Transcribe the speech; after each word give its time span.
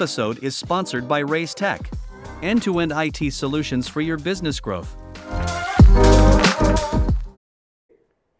episode 0.00 0.42
is 0.42 0.56
sponsored 0.56 1.06
by 1.06 1.22
Reiz 1.22 1.54
Tech, 1.54 1.90
end 2.42 2.62
to 2.62 2.78
end 2.78 2.92
IT 2.94 3.32
solutions 3.32 3.86
for 3.86 4.00
your 4.00 4.16
business 4.16 4.58
growth. 4.58 4.96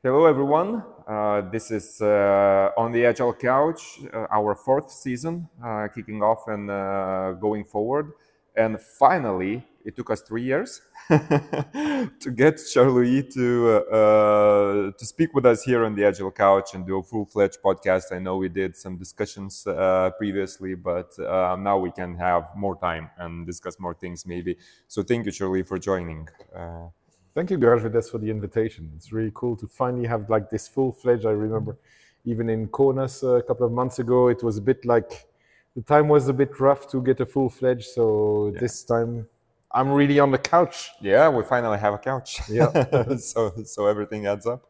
Hello, 0.02 0.24
everyone. 0.24 0.82
Uh, 1.06 1.42
this 1.50 1.70
is 1.70 2.00
uh, 2.00 2.70
On 2.78 2.90
the 2.92 3.04
Agile 3.04 3.34
Couch, 3.34 4.00
uh, 4.14 4.26
our 4.32 4.54
fourth 4.54 4.90
season, 4.90 5.48
uh, 5.62 5.88
kicking 5.94 6.22
off 6.22 6.48
and 6.48 6.70
uh, 6.70 7.32
going 7.32 7.64
forward. 7.64 8.12
And 8.56 8.80
finally, 8.80 9.66
it 9.84 9.96
took 9.96 10.10
us 10.10 10.20
three 10.20 10.42
years 10.42 10.80
to 11.08 12.30
get 12.34 12.60
Charles 12.72 13.34
to 13.34 13.84
uh, 13.90 14.90
to 14.98 15.06
speak 15.06 15.34
with 15.34 15.46
us 15.46 15.62
here 15.62 15.84
on 15.84 15.94
the 15.94 16.04
Agile 16.04 16.30
Couch 16.30 16.74
and 16.74 16.86
do 16.86 16.98
a 16.98 17.02
full-fledged 17.02 17.58
podcast. 17.64 18.12
I 18.12 18.18
know 18.18 18.36
we 18.36 18.48
did 18.48 18.76
some 18.76 18.96
discussions 18.96 19.66
uh, 19.66 20.10
previously, 20.18 20.74
but 20.74 21.10
uh, 21.18 21.56
now 21.58 21.78
we 21.78 21.90
can 21.90 22.16
have 22.16 22.44
more 22.56 22.76
time 22.76 23.10
and 23.18 23.46
discuss 23.46 23.78
more 23.78 23.94
things, 23.94 24.26
maybe. 24.26 24.56
So 24.88 25.02
thank 25.02 25.26
you, 25.26 25.32
Charlie, 25.32 25.62
for 25.62 25.78
joining. 25.78 26.28
Uh, 26.54 26.88
Thank 27.32 27.52
you, 27.52 27.58
Gražvydas, 27.58 28.10
for 28.10 28.18
the 28.18 28.28
invitation. 28.28 28.90
It's 28.96 29.12
really 29.12 29.30
cool 29.32 29.56
to 29.56 29.68
finally 29.68 30.06
have 30.08 30.28
like 30.28 30.50
this 30.50 30.66
full-fledged. 30.66 31.24
I 31.24 31.30
remember 31.30 31.78
even 32.24 32.50
in 32.50 32.68
Kaunas 32.68 33.22
uh, 33.22 33.36
a 33.36 33.42
couple 33.42 33.66
of 33.66 33.72
months 33.72 33.98
ago, 34.00 34.28
it 34.28 34.42
was 34.42 34.58
a 34.58 34.60
bit 34.60 34.84
like 34.84 35.28
the 35.76 35.82
time 35.82 36.08
was 36.08 36.28
a 36.28 36.32
bit 36.32 36.58
rough 36.58 36.90
to 36.90 37.00
get 37.00 37.20
a 37.20 37.26
full-fledged. 37.26 37.86
So 37.86 38.52
this 38.58 38.82
time, 38.82 39.28
I'm 39.72 39.90
really 39.90 40.18
on 40.18 40.30
the 40.30 40.38
couch. 40.38 40.90
Yeah, 41.00 41.28
we 41.28 41.42
finally 41.44 41.78
have 41.78 41.94
a 41.94 41.98
couch. 41.98 42.40
Yeah. 42.48 43.16
so 43.16 43.52
so 43.64 43.86
everything 43.86 44.26
adds 44.26 44.46
up. 44.46 44.66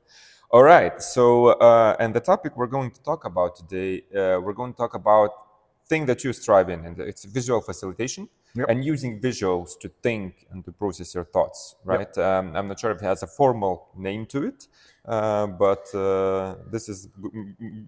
All 0.50 0.62
right. 0.62 1.00
So 1.02 1.48
uh, 1.68 1.96
and 1.98 2.14
the 2.14 2.20
topic 2.20 2.56
we're 2.56 2.66
going 2.78 2.90
to 2.90 3.02
talk 3.02 3.24
about 3.24 3.56
today, 3.56 4.02
uh, 4.14 4.40
we're 4.40 4.52
going 4.52 4.72
to 4.72 4.76
talk 4.76 4.94
about 4.94 5.30
thing 5.88 6.06
that 6.06 6.22
you 6.24 6.32
strive 6.32 6.68
in, 6.68 6.84
and 6.84 7.00
it's 7.00 7.24
visual 7.24 7.60
facilitation 7.60 8.28
Yep. 8.54 8.66
and 8.68 8.84
using 8.84 9.20
visuals 9.20 9.78
to 9.78 9.88
think 10.02 10.46
and 10.50 10.64
to 10.64 10.72
process 10.72 11.14
your 11.14 11.24
thoughts. 11.24 11.76
Right. 11.84 12.16
Um, 12.18 12.56
I'm 12.56 12.66
not 12.66 12.80
sure 12.80 12.90
if 12.90 13.00
it 13.00 13.04
has 13.04 13.22
a 13.22 13.28
formal 13.28 13.88
name 13.96 14.26
to 14.26 14.44
it, 14.44 14.66
uh, 15.04 15.46
but 15.46 15.92
uh, 15.94 16.56
this 16.70 16.88
is 16.88 17.08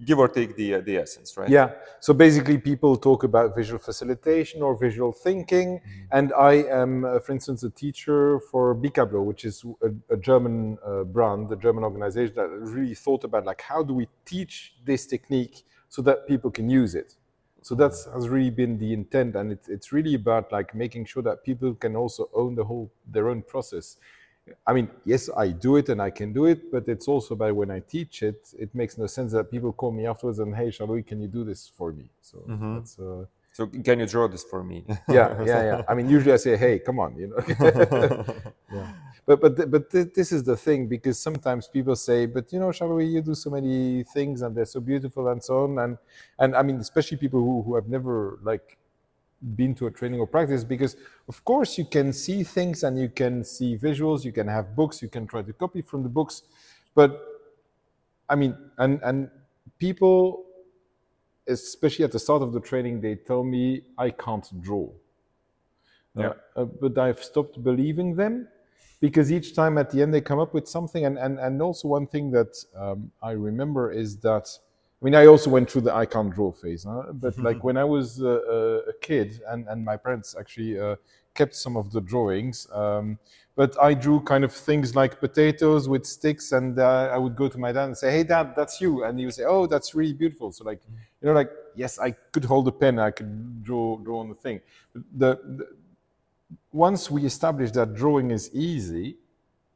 give 0.04 0.18
or 0.18 0.28
take 0.28 0.54
the 0.56 0.80
the 0.80 0.98
essence, 0.98 1.36
right? 1.36 1.48
Yeah. 1.48 1.72
So 2.00 2.14
basically, 2.14 2.58
people 2.58 2.96
talk 2.96 3.24
about 3.24 3.56
visual 3.56 3.80
facilitation 3.80 4.62
or 4.62 4.76
visual 4.76 5.12
thinking, 5.12 5.80
and 6.12 6.32
I 6.32 6.54
am, 6.82 7.04
uh, 7.04 7.18
for 7.18 7.32
instance, 7.32 7.64
a 7.64 7.70
teacher 7.70 8.38
for 8.50 8.74
Bikablo, 8.74 9.24
which 9.24 9.44
is 9.44 9.64
a, 9.82 10.14
a 10.14 10.16
German 10.16 10.78
uh, 10.86 11.02
brand, 11.04 11.50
a 11.50 11.56
German 11.56 11.84
organization 11.84 12.34
that 12.36 12.48
really 12.48 12.94
thought 12.94 13.24
about 13.24 13.44
like 13.44 13.60
how 13.60 13.82
do 13.82 13.94
we 13.94 14.08
teach 14.24 14.74
this 14.84 15.06
technique 15.06 15.64
so 15.88 16.00
that 16.02 16.26
people 16.26 16.50
can 16.50 16.70
use 16.70 16.94
it. 16.94 17.16
So 17.62 17.74
that's 17.74 18.06
has 18.06 18.28
really 18.28 18.50
been 18.50 18.78
the 18.78 18.92
intent, 18.92 19.36
and 19.36 19.52
it's 19.52 19.68
it's 19.68 19.92
really 19.92 20.14
about 20.14 20.50
like 20.52 20.74
making 20.74 21.06
sure 21.06 21.22
that 21.22 21.44
people 21.44 21.74
can 21.74 21.96
also 21.96 22.28
own 22.34 22.54
the 22.56 22.64
whole 22.64 22.90
their 23.06 23.28
own 23.28 23.42
process. 23.42 23.96
I 24.66 24.72
mean, 24.72 24.88
yes, 25.04 25.30
I 25.36 25.48
do 25.50 25.76
it 25.76 25.88
and 25.88 26.02
I 26.02 26.10
can 26.10 26.32
do 26.32 26.46
it, 26.46 26.70
but 26.72 26.88
it's 26.88 27.06
also 27.06 27.34
about 27.34 27.54
when 27.54 27.70
I 27.70 27.78
teach 27.80 28.22
it, 28.24 28.48
it 28.58 28.74
makes 28.74 28.98
no 28.98 29.06
sense 29.06 29.32
that 29.32 29.50
people 29.52 29.72
call 29.72 29.92
me 29.92 30.06
afterwards 30.06 30.40
and 30.40 30.54
hey, 30.54 30.70
Charlie, 30.72 31.04
can 31.04 31.20
you 31.20 31.28
do 31.28 31.44
this 31.44 31.68
for 31.68 31.92
me? 31.92 32.10
So 32.20 32.52
that's 32.68 32.98
uh, 32.98 33.26
So 33.52 33.66
can 33.68 34.00
you 34.00 34.06
draw 34.06 34.26
this 34.28 34.42
for 34.42 34.64
me? 34.64 34.84
yeah, 35.08 35.36
yeah, 35.44 35.62
yeah. 35.70 35.82
I 35.88 35.94
mean, 35.94 36.08
usually 36.08 36.32
I 36.32 36.38
say, 36.38 36.56
hey, 36.56 36.80
come 36.80 36.98
on, 36.98 37.16
you 37.16 37.28
know. 37.28 37.42
yeah. 38.72 38.86
But 39.24 39.40
but 39.40 39.56
th- 39.56 39.70
but 39.70 39.90
th- 39.90 40.12
this 40.14 40.32
is 40.32 40.42
the 40.42 40.56
thing 40.56 40.88
because 40.88 41.18
sometimes 41.18 41.68
people 41.68 41.94
say, 41.94 42.26
but 42.26 42.52
you 42.52 42.58
know, 42.58 42.72
Charlie, 42.72 43.06
you 43.06 43.22
do 43.22 43.34
so 43.34 43.50
many 43.50 44.02
things 44.04 44.42
and 44.42 44.54
they're 44.56 44.64
so 44.64 44.80
beautiful 44.80 45.28
and 45.28 45.42
so 45.42 45.64
on, 45.64 45.78
and 45.78 45.98
and 46.38 46.56
I 46.56 46.62
mean, 46.62 46.76
especially 46.76 47.18
people 47.18 47.40
who 47.40 47.62
who 47.62 47.74
have 47.76 47.88
never 47.88 48.38
like 48.42 48.78
been 49.56 49.74
to 49.74 49.86
a 49.86 49.90
training 49.90 50.20
or 50.20 50.26
practice 50.26 50.62
because 50.64 50.96
of 51.28 51.44
course 51.44 51.76
you 51.76 51.84
can 51.84 52.12
see 52.12 52.44
things 52.44 52.84
and 52.84 52.98
you 52.98 53.08
can 53.08 53.42
see 53.44 53.76
visuals 53.76 54.24
you 54.24 54.32
can 54.32 54.46
have 54.46 54.76
books 54.76 55.02
you 55.02 55.08
can 55.08 55.26
try 55.26 55.42
to 55.42 55.52
copy 55.52 55.82
from 55.82 56.02
the 56.02 56.08
books. 56.08 56.42
But 56.94 57.20
i 58.28 58.34
mean 58.36 58.56
and 58.78 59.00
and 59.02 59.30
people 59.78 60.44
especially 61.48 62.04
at 62.04 62.12
the 62.12 62.18
start 62.20 62.40
of 62.42 62.52
the 62.52 62.60
training 62.60 63.00
they 63.00 63.16
tell 63.16 63.42
me 63.42 63.82
i 63.98 64.10
can't 64.10 64.48
draw. 64.62 64.88
Yeah. 66.14 66.34
uh, 66.56 66.64
but 66.64 66.96
i've 66.98 67.22
stopped 67.22 67.62
believing 67.64 68.14
them 68.14 68.46
because 69.02 69.32
each 69.32 69.54
time 69.54 69.76
at 69.76 69.90
the 69.90 70.00
end 70.00 70.14
they 70.14 70.20
come 70.20 70.38
up 70.38 70.54
with 70.54 70.66
something 70.66 71.04
and 71.04 71.18
and, 71.18 71.38
and 71.38 71.60
also 71.60 71.88
one 71.88 72.06
thing 72.06 72.30
that 72.30 72.52
um, 72.76 73.10
i 73.22 73.32
remember 73.32 73.92
is 73.92 74.16
that 74.18 74.46
I 75.02 75.04
mean, 75.04 75.16
I 75.16 75.26
also 75.26 75.50
went 75.50 75.68
through 75.68 75.80
the 75.80 75.92
I 75.92 76.06
can't 76.06 76.32
draw 76.32 76.52
phase, 76.52 76.84
huh? 76.84 77.12
but 77.14 77.36
like 77.36 77.64
when 77.68 77.76
I 77.76 77.82
was 77.82 78.22
uh, 78.22 78.82
a 78.86 78.92
kid, 79.00 79.40
and, 79.48 79.66
and 79.66 79.84
my 79.84 79.96
parents 79.96 80.36
actually 80.38 80.78
uh, 80.78 80.94
kept 81.34 81.56
some 81.56 81.76
of 81.76 81.90
the 81.90 82.00
drawings, 82.00 82.68
um, 82.72 83.18
but 83.56 83.76
I 83.82 83.94
drew 83.94 84.20
kind 84.20 84.44
of 84.44 84.52
things 84.52 84.94
like 84.94 85.18
potatoes 85.18 85.88
with 85.88 86.06
sticks, 86.06 86.52
and 86.52 86.78
uh, 86.78 87.10
I 87.12 87.18
would 87.18 87.34
go 87.34 87.48
to 87.48 87.58
my 87.58 87.72
dad 87.72 87.86
and 87.86 87.98
say, 87.98 88.12
"Hey, 88.12 88.22
dad, 88.22 88.54
that's 88.54 88.80
you," 88.80 89.02
and 89.02 89.18
he 89.18 89.24
would 89.24 89.34
say, 89.34 89.42
"Oh, 89.44 89.66
that's 89.66 89.92
really 89.92 90.12
beautiful." 90.12 90.52
So 90.52 90.62
like, 90.62 90.80
you 91.20 91.26
know, 91.26 91.34
like 91.34 91.50
yes, 91.74 91.98
I 91.98 92.12
could 92.12 92.44
hold 92.44 92.68
a 92.68 92.72
pen, 92.72 93.00
I 93.00 93.10
could 93.10 93.64
draw 93.64 93.98
draw 93.98 94.20
on 94.20 94.28
the 94.28 94.36
thing. 94.36 94.60
The, 94.94 95.40
the 95.58 95.66
once 96.72 97.10
we 97.10 97.24
establish 97.24 97.70
that 97.72 97.94
drawing 97.94 98.30
is 98.30 98.50
easy, 98.54 99.16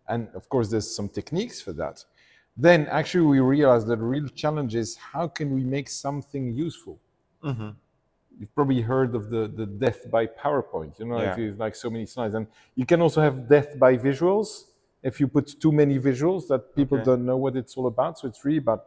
and 0.09 0.29
of 0.35 0.49
course 0.49 0.69
there's 0.69 0.95
some 0.95 1.09
techniques 1.09 1.61
for 1.61 1.73
that 1.73 2.05
then 2.59 2.87
actually 2.87 3.27
we 3.27 3.39
realize 3.41 3.85
that 3.85 3.97
the 3.99 4.05
real 4.05 4.29
challenge 4.29 4.75
is 4.75 4.97
how 4.97 5.27
can 5.29 5.49
we 5.55 5.63
make 5.77 5.89
something 5.91 6.55
useful 6.55 6.99
you've 8.39 8.55
probably 8.55 8.81
heard 8.83 9.15
of 9.15 9.31
the, 9.31 9.49
the 9.49 9.67
death 9.67 10.11
by 10.11 10.27
powerpoint 10.27 10.93
you 11.01 11.07
know 11.07 11.19
if 11.19 11.37
Yeah. 11.37 11.45
you 11.45 11.55
like 11.65 11.75
so 11.75 11.89
many 11.91 12.07
slides 12.07 12.35
and 12.35 12.47
you 12.75 12.87
can 12.87 13.01
also 13.01 13.21
have 13.21 13.49
death 13.49 13.79
by 13.79 13.97
visuals 13.97 14.49
if 15.03 15.21
you 15.21 15.27
put 15.29 15.47
too 15.61 15.73
many 15.73 15.99
visuals 15.99 16.47
that 16.49 16.63
people 16.75 16.99
Okay. 16.99 17.05
don't 17.05 17.25
know 17.31 17.37
what 17.45 17.57
it's 17.57 17.77
all 17.77 17.87
about 17.95 18.19
so 18.19 18.29
it's 18.29 18.45
really 18.45 18.59
about 18.67 18.83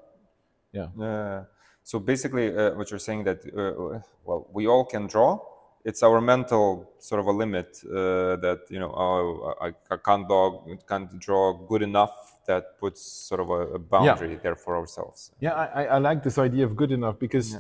yeah 0.71 0.87
Uh, 1.07 1.43
so 1.83 1.99
basically, 1.99 2.47
uh, 2.55 2.75
what 2.77 2.85
you're 2.91 3.05
saying 3.09 3.23
that 3.25 3.39
uh, 3.45 3.99
well, 4.27 4.41
we 4.53 4.67
all 4.67 4.85
can 4.85 5.07
draw. 5.07 5.39
It's 5.85 6.03
our 6.03 6.19
mental 6.21 6.91
sort 6.99 7.21
of 7.21 7.27
a 7.27 7.31
limit 7.31 7.81
uh, 7.85 8.35
that 8.45 8.59
you 8.69 8.79
know 8.79 8.91
oh, 8.95 9.55
I, 9.61 9.67
I 9.93 9.97
can't 9.97 10.27
draw 10.27 10.61
can't 10.87 11.19
draw 11.19 11.53
good 11.53 11.81
enough. 11.81 12.15
That 12.47 12.77
puts 12.79 13.01
sort 13.01 13.41
of 13.41 13.49
a, 13.49 13.75
a 13.75 13.79
boundary 13.79 14.35
there 14.43 14.55
for 14.55 14.75
ourselves. 14.77 15.31
Yeah, 15.39 15.53
I, 15.53 15.83
I- 15.83 15.89
I 15.95 15.97
like 15.99 16.23
this 16.23 16.37
idea 16.37 16.65
of 16.65 16.75
good 16.75 16.91
enough 16.91 17.17
because 17.19 17.57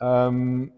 um, 0.00 0.70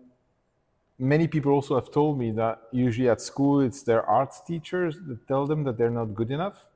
many 0.98 1.28
people 1.28 1.52
also 1.52 1.74
have 1.74 1.90
told 1.90 2.18
me 2.18 2.30
that 2.32 2.60
usually 2.72 3.08
at 3.08 3.20
school 3.20 3.60
it's 3.60 3.82
their 3.82 4.02
arts 4.04 4.40
teachers 4.40 4.98
that 5.08 5.26
tell 5.28 5.46
them 5.46 5.64
that 5.64 5.76
they're 5.78 5.90
not 5.90 6.14
good 6.14 6.30
enough. 6.30 6.66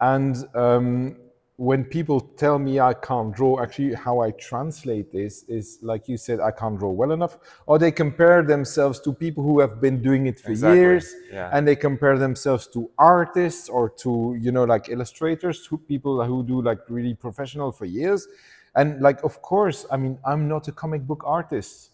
And 0.00 0.36
um, 0.54 1.16
when 1.56 1.84
people 1.84 2.20
tell 2.20 2.58
me 2.58 2.80
I 2.80 2.94
can't 2.94 3.34
draw, 3.34 3.62
actually, 3.62 3.94
how 3.94 4.20
I 4.20 4.30
translate 4.32 5.12
this 5.12 5.44
is 5.48 5.78
like 5.82 6.08
you 6.08 6.16
said, 6.16 6.40
I 6.40 6.50
can't 6.50 6.78
draw 6.78 6.90
well 6.90 7.12
enough, 7.12 7.38
or 7.66 7.78
they 7.78 7.92
compare 7.92 8.42
themselves 8.42 8.98
to 9.00 9.12
people 9.12 9.44
who 9.44 9.60
have 9.60 9.80
been 9.80 10.02
doing 10.02 10.26
it 10.26 10.40
for 10.40 10.50
Exactly, 10.50 10.78
years, 10.78 11.14
yeah. 11.30 11.50
and 11.52 11.68
they 11.68 11.76
compare 11.76 12.18
themselves 12.18 12.66
to 12.68 12.90
artists 12.98 13.68
or 13.68 13.90
to 13.90 14.36
you 14.40 14.50
know 14.50 14.64
like 14.64 14.88
illustrators, 14.88 15.66
to 15.68 15.76
people 15.76 16.24
who 16.24 16.42
do 16.42 16.62
like 16.62 16.78
really 16.88 17.14
professional 17.14 17.70
for 17.70 17.84
years, 17.84 18.26
and 18.74 19.00
like 19.00 19.22
of 19.22 19.42
course, 19.42 19.84
I 19.90 19.98
mean, 19.98 20.18
I'm 20.24 20.48
not 20.48 20.68
a 20.68 20.72
comic 20.72 21.06
book 21.06 21.22
artist. 21.24 21.90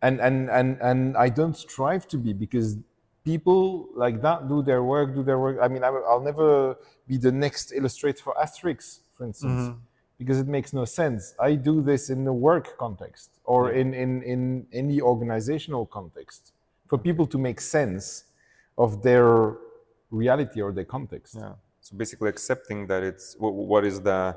And 0.00 0.20
and 0.20 0.50
and 0.50 0.78
and 0.82 1.16
I 1.16 1.30
don't 1.30 1.56
strive 1.56 2.06
to 2.08 2.18
be 2.18 2.34
because 2.34 2.76
people 3.24 3.88
like 3.94 4.20
that 4.22 4.48
do 4.48 4.62
their 4.62 4.82
work, 4.82 5.14
do 5.14 5.22
their 5.22 5.38
work. 5.38 5.58
I 5.60 5.68
mean, 5.68 5.82
I, 5.82 5.90
will- 5.90 6.04
I'll 6.08 6.22
never 6.22 6.76
be 7.08 7.16
the 7.16 7.32
next 7.32 7.72
illustrator 7.72 8.22
for 8.22 8.34
Asterix, 8.34 9.00
for 9.16 9.24
instance, 9.24 9.62
mm-hmm. 9.62 9.78
because 10.18 10.38
it 10.38 10.46
makes 10.46 10.72
no 10.72 10.84
sense. 10.84 11.34
I 11.40 11.54
do 11.54 11.80
this 11.82 12.10
in 12.10 12.24
the 12.24 12.32
work 12.32 12.76
context 12.78 13.30
or 13.44 13.72
in 13.72 13.94
in 13.94 14.22
in 14.22 14.66
any 14.72 15.00
organizational 15.00 15.86
context 15.86 16.52
for 16.88 16.98
people 16.98 17.26
to 17.26 17.38
make 17.38 17.60
sense 17.60 18.24
of 18.76 19.02
their 19.02 19.54
reality 20.10 20.60
or 20.60 20.72
their 20.72 20.84
context. 20.84 21.36
Yeah. 21.38 21.52
So 21.80 21.96
basically, 21.96 22.28
accepting 22.28 22.86
that 22.88 23.02
it's 23.02 23.34
wh- 23.34 23.56
what 23.72 23.84
is 23.84 24.00
the 24.02 24.36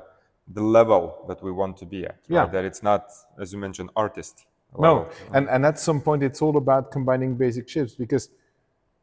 the 0.54 0.62
level 0.62 1.24
that 1.28 1.42
we 1.42 1.52
want 1.52 1.76
to 1.76 1.84
be 1.84 2.04
at. 2.04 2.16
right? 2.28 2.36
Yeah. 2.36 2.46
That 2.46 2.64
it's 2.64 2.82
not, 2.82 3.10
as 3.38 3.52
you 3.52 3.58
mentioned, 3.58 3.90
artist. 3.94 4.46
No, 4.78 5.08
and 5.32 5.48
and 5.48 5.64
at 5.64 5.78
some 5.78 6.00
point 6.00 6.22
it's 6.22 6.42
all 6.42 6.56
about 6.58 6.90
combining 6.90 7.34
basic 7.36 7.68
shapes 7.68 7.94
because 7.94 8.28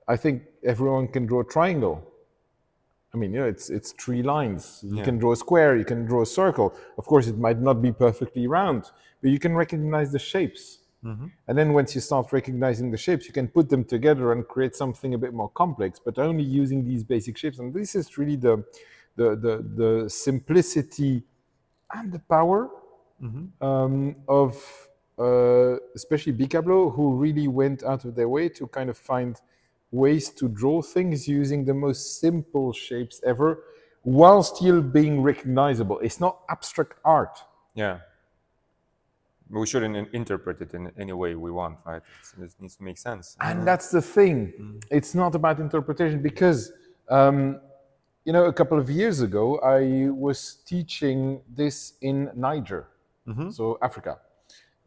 I 0.08 0.18
think 0.18 0.44
everyone 0.64 1.08
can 1.08 1.26
draw 1.26 1.42
a 1.42 1.46
triangle. 1.46 2.04
I 3.14 3.18
mean, 3.18 3.34
you 3.34 3.40
know, 3.40 3.48
it's 3.48 3.70
it's 3.70 3.94
three 3.94 4.22
lines. 4.24 4.84
You 4.84 5.02
can 5.04 5.18
draw 5.18 5.32
a 5.32 5.36
square, 5.38 5.78
you 5.78 5.86
can 5.86 6.06
draw 6.06 6.22
a 6.22 6.26
circle. 6.26 6.76
Of 6.98 7.06
course, 7.06 7.28
it 7.28 7.38
might 7.38 7.60
not 7.62 7.82
be 7.82 7.92
perfectly 7.92 8.48
round, 8.48 8.92
but 9.22 9.32
you 9.32 9.40
can 9.40 9.56
recognize 9.56 10.12
the 10.12 10.20
shapes. 10.20 10.80
And 11.48 11.58
then 11.58 11.74
once 11.74 11.96
you 11.96 12.02
start 12.02 12.34
recognizing 12.34 12.92
the 12.92 12.98
shapes, 12.98 13.28
you 13.28 13.34
can 13.34 13.48
put 13.48 13.70
them 13.70 13.84
together 13.86 14.32
and 14.34 14.48
create 14.48 14.76
something 14.76 15.14
a 15.14 15.18
bit 15.18 15.34
more 15.34 15.50
complex, 15.50 16.00
but 16.04 16.18
only 16.20 16.44
using 16.44 16.84
these 16.84 17.04
basic 17.04 17.38
shapes. 17.38 17.60
And 17.60 17.74
this 17.74 17.96
is 17.96 18.18
really 18.18 18.36
the 18.36 18.64
the 19.16 19.36
the, 19.36 19.54
the 19.82 20.10
simplicity 20.10 21.24
and 21.94 22.12
the 22.12 22.20
power 22.20 22.70
um, 23.62 24.16
of 24.28 24.58
uh, 25.20 25.78
especially 25.96 26.34
Bikablo, 26.34 26.94
who 26.96 27.16
really 27.16 27.48
went 27.48 27.84
out 27.84 28.04
of 28.06 28.16
their 28.16 28.28
way 28.30 28.50
to 28.50 28.68
kind 28.68 28.90
of 28.90 28.98
find 28.98 29.40
ways 29.92 30.30
to 30.30 30.48
draw 30.48 30.82
things 30.82 31.28
using 31.28 31.66
the 31.66 31.74
most 31.74 32.20
simple 32.20 32.74
shapes 32.74 33.22
ever 33.26 33.64
while 34.04 34.44
still 34.44 34.82
being 34.82 35.22
recognizable. 35.22 36.00
It's 36.00 36.20
not 36.20 36.40
abstract 36.50 36.94
art. 37.04 37.40
Yeah. 37.74 38.00
We 39.50 39.66
shouldn't 39.68 40.14
interpret 40.14 40.60
it 40.62 40.74
in 40.74 40.92
any 40.98 41.14
way 41.14 41.36
we 41.36 41.52
want, 41.52 41.78
right? 41.86 42.02
It 42.42 42.52
needs 42.60 42.76
to 42.78 42.84
make 42.84 42.98
sense. 42.98 43.38
And 43.42 43.66
that's 43.66 43.90
the 43.92 44.02
thing. 44.02 44.82
It's 44.90 45.14
not 45.14 45.36
about 45.36 45.60
interpretation 45.60 46.22
because, 46.22 46.72
um, 47.10 47.60
you 48.26 48.34
know, 48.34 48.46
a 48.46 48.54
couple 48.54 48.80
of 48.80 48.90
years 48.90 49.22
ago, 49.22 49.60
I 49.60 50.10
was 50.10 50.58
teaching 50.66 51.42
this 51.48 51.94
in 52.02 52.32
Niger, 52.36 52.88
so 53.52 53.78
Africa. 53.84 54.18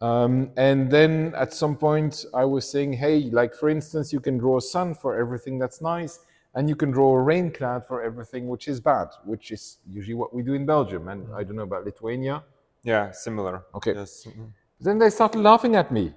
Um, 0.00 0.50
and 0.56 0.90
then 0.90 1.34
at 1.36 1.52
some 1.52 1.76
point, 1.76 2.24
I 2.32 2.44
was 2.44 2.68
saying, 2.70 2.92
hey, 2.94 3.30
like 3.30 3.54
for 3.54 3.68
instance, 3.68 4.12
you 4.12 4.20
can 4.20 4.38
draw 4.38 4.58
a 4.58 4.60
sun 4.60 4.94
for 4.94 5.18
everything 5.18 5.58
that's 5.58 5.80
nice, 5.80 6.20
and 6.54 6.68
you 6.68 6.76
can 6.76 6.90
draw 6.90 7.14
a 7.16 7.20
rain 7.22 7.50
cloud 7.50 7.84
for 7.86 8.02
everything 8.02 8.46
which 8.48 8.68
is 8.68 8.80
bad, 8.80 9.08
which 9.24 9.50
is 9.50 9.78
usually 9.90 10.14
what 10.14 10.32
we 10.34 10.42
do 10.42 10.54
in 10.54 10.64
Belgium. 10.66 11.08
And 11.08 11.26
I 11.34 11.42
don't 11.42 11.56
know 11.56 11.62
about 11.64 11.84
Lithuania. 11.84 12.44
Yeah, 12.84 13.10
similar. 13.10 13.64
Okay. 13.74 13.94
Yes. 13.94 14.26
mhm. 14.28 14.52
Then 14.80 14.98
they 14.98 15.10
started 15.10 15.40
laughing 15.40 15.74
at 15.74 15.90
me. 15.90 16.14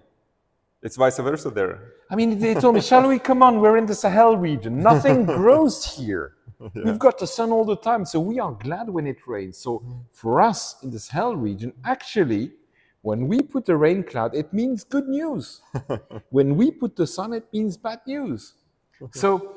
It's 0.84 0.96
vice 0.96 1.18
versa 1.18 1.50
there. 1.50 1.94
I 2.10 2.16
mean, 2.16 2.38
they 2.40 2.54
told 2.54 2.76
me, 2.76 2.82
shall 2.82 3.08
we 3.08 3.18
come 3.30 3.42
on? 3.44 3.60
We're 3.60 3.78
in 3.78 3.86
the 3.88 3.96
Sahel 3.96 4.38
region. 4.38 4.80
Nothing 4.82 5.26
grows 5.40 5.84
here. 5.86 6.34
We've 6.76 7.00
got 7.00 7.18
the 7.18 7.26
sun 7.26 7.52
all 7.52 7.66
the 7.66 7.78
time. 7.78 8.06
So 8.06 8.20
we 8.20 8.40
are 8.40 8.52
glad 8.52 8.88
when 8.90 9.08
it 9.08 9.18
rains. 9.28 9.58
So 9.58 9.84
for 10.12 10.42
us 10.42 10.76
in 10.84 10.92
the 10.92 11.00
Sahel 11.00 11.36
region, 11.36 11.74
actually, 11.84 12.52
when 13.02 13.28
we 13.28 13.42
put 13.42 13.68
a 13.70 13.76
rain 13.76 14.04
cloud, 14.04 14.36
it 14.36 14.54
means 14.54 14.84
good 14.84 15.08
news. 15.08 15.62
when 16.30 16.56
we 16.56 16.72
put 16.72 16.96
the 16.96 17.08
sun, 17.08 17.34
it 17.34 17.46
means 17.54 17.78
bad 17.78 18.02
news. 18.06 18.54
So 19.12 19.56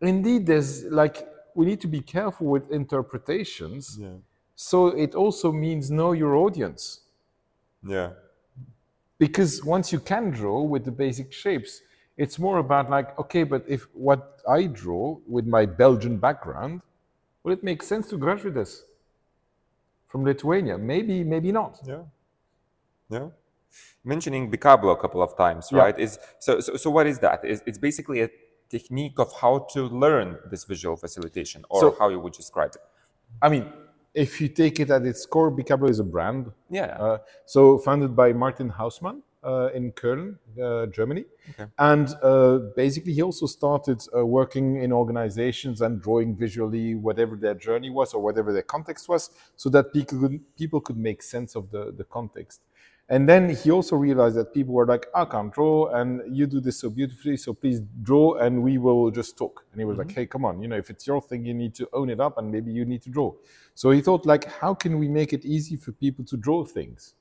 indeed, 0.00 0.46
there's 0.46 0.84
like, 0.84 1.28
we 1.54 1.66
need 1.66 1.80
to 1.82 1.86
be 1.88 2.00
careful 2.00 2.48
with 2.48 2.70
interpretations. 2.72 3.98
Yeah. 4.00 4.08
So 4.56 4.88
it 4.88 5.14
also 5.14 5.52
means 5.52 5.90
know 5.90 6.12
your 6.12 6.34
audience 6.36 7.00
Yeah. 7.84 8.10
because 9.18 9.64
once 9.64 9.92
you 9.92 10.00
can 10.00 10.30
draw 10.30 10.62
with 10.62 10.84
the 10.84 10.90
basic 10.92 11.32
shapes 11.32 11.82
it's 12.16 12.38
more 12.38 12.58
about 12.58 12.90
like 12.90 13.18
okay 13.18 13.42
but 13.44 13.62
if 13.68 13.82
what 13.94 14.38
i 14.48 14.66
draw 14.66 15.16
with 15.26 15.46
my 15.46 15.64
belgian 15.66 16.16
background 16.18 16.80
will 17.42 17.52
it 17.52 17.62
make 17.64 17.82
sense 17.82 18.08
to 18.10 18.16
graduates 18.18 18.84
from 20.08 20.24
lithuania 20.24 20.76
maybe 20.78 21.24
maybe 21.24 21.50
not 21.52 21.80
Yeah. 21.86 22.02
Yeah. 23.12 23.28
Mentioning 24.04 24.50
Bikablo 24.50 24.90
a 24.92 25.00
couple 25.04 25.22
of 25.22 25.36
times, 25.36 25.68
Yeah. 25.70 25.78
right? 25.84 25.98
Is 26.06 26.18
so, 26.38 26.60
so 26.60 26.76
so 26.76 26.88
what 26.96 27.06
is 27.06 27.18
that? 27.20 27.38
Is 27.44 27.62
it's 27.68 27.78
basically 27.88 28.20
a 28.22 28.30
technique 28.76 29.18
of 29.24 29.28
how 29.42 29.54
to 29.74 29.80
learn 30.04 30.28
this 30.50 30.64
visual 30.72 30.96
facilitation 30.96 31.60
or 31.70 31.80
So- 31.80 31.96
how 32.00 32.08
you 32.14 32.20
would 32.24 32.32
describe 32.42 32.72
it. 32.78 32.82
i 33.46 33.48
mean 33.54 33.64
if 34.24 34.30
you 34.40 34.48
take 34.62 34.76
it 34.82 34.88
at 34.96 35.02
its 35.10 35.22
core 35.32 35.50
bikablo 35.58 35.88
is 35.94 36.00
a 36.06 36.08
brand 36.14 36.42
Yeah. 36.78 36.90
Uh, 37.04 37.18
so 37.54 37.60
founded 37.86 38.10
by 38.22 38.28
Martin 38.44 38.68
Haussmann 38.78 39.18
uh, 39.50 39.78
in 39.78 39.84
Köln, 40.00 40.26
uh, 40.66 40.86
Germany, 40.98 41.24
and 41.90 42.06
uh, 42.30 42.58
basically 42.82 43.12
he 43.18 43.22
also 43.28 43.46
started 43.46 43.98
uh, 44.04 44.24
working 44.38 44.66
in 44.84 44.90
organizations 45.02 45.76
and 45.84 45.92
drawing 46.06 46.30
visually 46.44 46.86
whatever 47.06 47.34
their 47.44 47.56
journey 47.66 47.90
was 47.98 48.08
or 48.14 48.20
whatever 48.26 48.50
their 48.56 48.68
context 48.76 49.04
was, 49.12 49.22
so 49.62 49.66
that 49.74 49.84
people 49.96 50.16
could, 50.22 50.36
people 50.62 50.80
could 50.86 50.98
make 51.08 51.20
sense 51.22 51.50
of 51.58 51.64
the, 51.74 51.82
the 52.00 52.04
context. 52.18 52.60
And 53.08 53.28
then 53.28 53.50
he 53.50 53.70
also 53.70 53.96
realized 53.96 54.36
that 54.36 54.54
people 54.54 54.72
were 54.72 54.86
like, 54.86 55.06
I 55.14 55.24
can't 55.24 55.52
draw, 55.52 55.88
and 55.88 56.22
you 56.34 56.46
do 56.46 56.60
this 56.60 56.78
so 56.78 56.88
beautifully, 56.88 57.36
so 57.36 57.52
please 57.52 57.80
draw, 58.02 58.34
and 58.36 58.62
we 58.62 58.78
will 58.78 59.10
just 59.10 59.36
talk. 59.36 59.64
And 59.72 59.80
he 59.80 59.84
was 59.84 59.98
like, 59.98 60.10
Hey, 60.12 60.24
come 60.26 60.44
on, 60.44 60.62
you 60.62 60.68
know, 60.68 60.76
if 60.76 60.88
it's 60.88 61.06
your 61.06 61.20
thing, 61.20 61.44
you 61.44 61.52
need 61.52 61.74
to 61.74 61.88
own 61.92 62.08
it 62.10 62.20
up, 62.20 62.38
and 62.38 62.50
maybe 62.50 62.72
you 62.72 62.84
need 62.84 63.02
to 63.02 63.10
draw. 63.10 63.34
So 63.74 63.90
he 63.90 64.00
thought, 64.00 64.24
like, 64.24 64.44
how 64.44 64.72
can 64.72 64.98
we 64.98 65.08
make 65.08 65.32
it 65.32 65.44
easy 65.44 65.76
for 65.76 65.92
people 65.92 66.24
to 66.26 66.36
draw 66.36 66.64
things? 66.64 67.14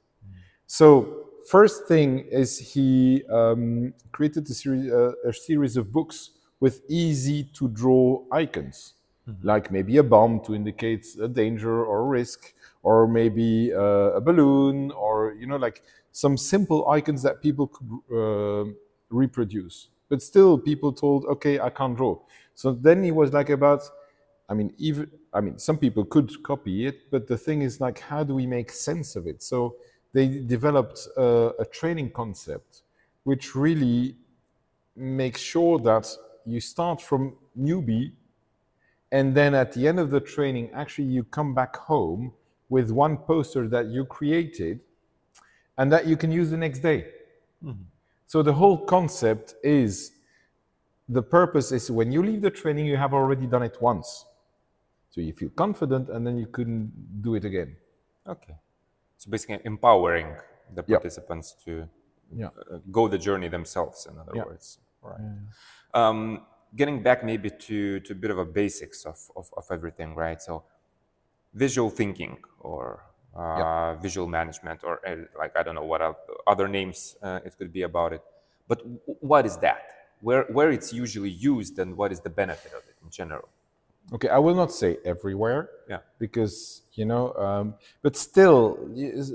So 0.67 1.25
first 1.47 1.87
thing 1.87 2.19
is 2.31 2.57
he 2.57 3.23
um, 3.29 3.93
created 4.13 4.49
a 4.49 4.53
series, 4.53 4.91
uh, 4.91 5.11
a 5.25 5.33
series 5.33 5.75
of 5.75 5.91
books 5.91 6.31
with 6.61 6.81
easy 6.87 7.43
to 7.55 7.67
draw 7.67 8.23
icons, 8.31 8.93
like 9.43 9.71
maybe 9.71 9.97
a 9.97 10.03
bomb 10.03 10.39
to 10.45 10.55
indicate 10.55 11.05
a 11.21 11.27
danger 11.27 11.83
or 11.85 11.99
a 11.99 12.03
risk, 12.03 12.53
or 12.83 13.07
maybe 13.07 13.73
uh, 13.73 14.17
a 14.17 14.21
balloon, 14.21 14.91
or 14.91 15.33
you 15.39 15.47
know, 15.47 15.57
like 15.57 15.83
some 16.11 16.37
simple 16.37 16.89
icons 16.89 17.21
that 17.23 17.41
people 17.41 17.67
could 17.67 17.89
uh, 18.11 18.71
reproduce. 19.09 19.87
But 20.09 20.21
still, 20.21 20.57
people 20.57 20.91
told, 20.91 21.25
okay, 21.25 21.59
I 21.59 21.69
can't 21.69 21.95
draw. 21.95 22.19
So 22.53 22.73
then 22.73 23.03
he 23.03 23.11
was 23.11 23.31
like 23.31 23.49
about 23.49 23.81
I 24.49 24.53
mean, 24.53 24.73
even 24.77 25.09
I 25.33 25.39
mean, 25.39 25.57
some 25.57 25.77
people 25.77 26.03
could 26.03 26.43
copy 26.43 26.85
it, 26.85 27.09
but 27.09 27.25
the 27.27 27.37
thing 27.37 27.61
is, 27.61 27.79
like, 27.79 27.99
how 27.99 28.21
do 28.23 28.35
we 28.35 28.45
make 28.45 28.69
sense 28.69 29.15
of 29.15 29.25
it? 29.25 29.41
So 29.41 29.77
they 30.11 30.27
developed 30.27 31.07
a, 31.15 31.53
a 31.59 31.65
training 31.65 32.11
concept, 32.11 32.81
which 33.23 33.55
really 33.55 34.17
makes 34.95 35.39
sure 35.39 35.79
that 35.79 36.07
you 36.45 36.59
start 36.59 37.01
from 37.01 37.37
newbie, 37.57 38.11
and 39.11 39.35
then 39.35 39.53
at 39.55 39.73
the 39.73 39.87
end 39.87 39.99
of 39.99 40.09
the 40.09 40.19
training, 40.19 40.71
actually, 40.73 41.07
you 41.07 41.23
come 41.23 41.53
back 41.53 41.75
home 41.75 42.33
with 42.69 42.91
one 42.91 43.17
poster 43.17 43.67
that 43.67 43.87
you 43.87 44.05
created, 44.05 44.79
and 45.77 45.91
that 45.91 46.05
you 46.07 46.15
can 46.17 46.31
use 46.31 46.49
the 46.49 46.57
next 46.57 46.79
day. 46.79 47.07
So 48.27 48.41
the 48.41 48.53
whole 48.53 48.85
concept 48.85 49.55
is 49.63 50.13
the 51.09 51.21
purpose 51.21 51.71
is 51.73 51.91
when 51.91 52.11
you 52.11 52.23
leave 52.23 52.41
the 52.41 52.49
training, 52.49 52.85
you 52.85 52.95
have 52.95 53.13
already 53.13 53.45
done 53.45 53.63
it 53.63 53.81
once. 53.81 54.25
So 55.09 55.19
you 55.19 55.33
feel 55.33 55.49
confident 55.49 56.09
and 56.09 56.25
then 56.25 56.37
you 56.37 56.47
couldn't 56.47 57.21
do 57.21 57.35
it 57.35 57.43
again. 57.43 57.75
Okay. 58.25 58.55
So 59.17 59.29
basically 59.29 59.59
empowering 59.65 60.37
the 60.73 60.83
Yeah. 60.87 60.97
participants 60.97 61.53
to 61.65 61.89
Yeah. 62.33 62.47
uh, 62.47 62.77
go 62.89 63.09
the 63.09 63.17
journey 63.17 63.49
themselves, 63.49 64.05
in 64.05 64.17
other 64.17 64.31
Yeah. 64.33 64.45
words. 64.45 64.79
Right. 65.01 65.19
Um, 65.93 66.45
getting 66.75 67.03
back 67.03 67.23
maybe 67.23 67.49
to, 67.49 67.99
to 68.01 68.13
a 68.13 68.15
bit 68.15 68.31
of 68.31 68.37
a 68.37 68.45
basics 68.45 69.05
of, 69.05 69.17
of, 69.35 69.51
of 69.57 69.65
everything, 69.71 70.15
right? 70.15 70.41
So 70.41 70.63
visual 71.53 71.89
thinking 71.89 72.37
or 72.59 73.03
uh, 73.35 73.95
visual 73.95 74.27
management 74.27 74.83
or 74.83 74.99
uh, 75.07 75.15
like, 75.37 75.55
I 75.57 75.63
don't 75.63 75.75
know 75.75 75.83
what 75.83 76.01
other 76.47 76.67
names 76.67 77.15
uh, 77.21 77.39
it 77.45 77.57
could 77.57 77.73
be 77.73 77.83
about 77.83 78.13
it. 78.13 78.21
But 78.67 78.79
w- 78.79 78.99
what 79.19 79.45
is 79.45 79.57
that? 79.57 79.81
Where, 80.21 80.43
where 80.43 80.71
it's 80.71 80.93
usually 80.93 81.29
used 81.29 81.79
and 81.79 81.97
what 81.97 82.11
is 82.11 82.21
the 82.21 82.29
benefit 82.29 82.73
of 82.73 82.83
it 82.87 82.95
in 83.03 83.09
general? 83.09 83.49
Okay, 84.13 84.29
I 84.29 84.37
will 84.37 84.55
not 84.55 84.71
say 84.71 84.97
everywhere. 85.05 85.69
Yeah. 85.89 85.99
Because, 86.19 86.81
you 86.93 87.05
know, 87.05 87.33
um, 87.33 87.75
but 88.01 88.15
still, 88.15 88.77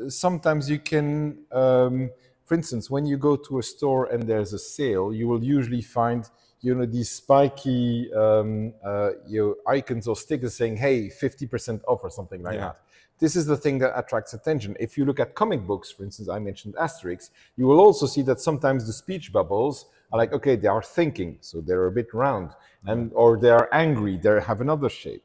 sometimes 0.09 0.69
you 0.69 0.79
can, 0.79 1.39
um, 1.53 2.11
for 2.45 2.55
instance, 2.55 2.91
when 2.91 3.07
you 3.07 3.17
go 3.17 3.37
to 3.37 3.59
a 3.59 3.63
store 3.63 4.07
and 4.07 4.23
there's 4.23 4.53
a 4.53 4.59
sale, 4.59 5.13
you 5.13 5.29
will 5.29 5.43
usually 5.43 5.83
find, 5.83 6.29
you 6.67 6.75
know, 6.75 6.85
these 6.85 7.11
spiky 7.11 8.13
um, 8.13 8.75
uh, 8.85 9.11
you 9.33 9.41
know, 9.41 9.73
icons 9.73 10.09
or 10.09 10.17
stickers 10.17 10.55
saying, 10.61 10.77
hey, 10.77 11.09
50% 11.09 11.81
off 11.87 12.01
or 12.03 12.11
something 12.11 12.43
like 12.43 12.55
Yeah. 12.55 12.67
that. 12.67 12.77
This 13.23 13.37
is 13.37 13.47
the 13.47 13.57
thing 13.65 13.79
that 13.83 13.93
attracts 13.97 14.33
attention. 14.35 14.77
If 14.87 14.99
you 14.99 15.05
look 15.09 15.21
at 15.21 15.29
comic 15.43 15.63
books, 15.71 15.89
for 15.95 16.03
instance, 16.09 16.29
I 16.29 16.39
mentioned 16.41 16.75
Asterix, 16.75 17.31
you 17.57 17.67
will 17.69 17.81
also 17.87 18.05
see 18.15 18.23
that 18.23 18.41
sometimes 18.41 18.81
the 18.85 18.93
speech 18.93 19.33
bubbles 19.33 19.87
are 20.13 20.19
like, 20.23 20.33
okay, 20.39 20.57
they 20.57 20.69
are 20.77 20.83
thinking, 20.83 21.39
so 21.41 21.55
they're 21.67 21.87
a 21.87 21.93
bit 22.01 22.11
round, 22.13 22.51
and 22.91 23.13
or 23.15 23.31
they 23.43 23.51
are 23.51 23.69
angry, 23.73 24.15
they 24.25 24.41
have 24.51 24.61
another 24.61 24.91
shape. 25.03 25.25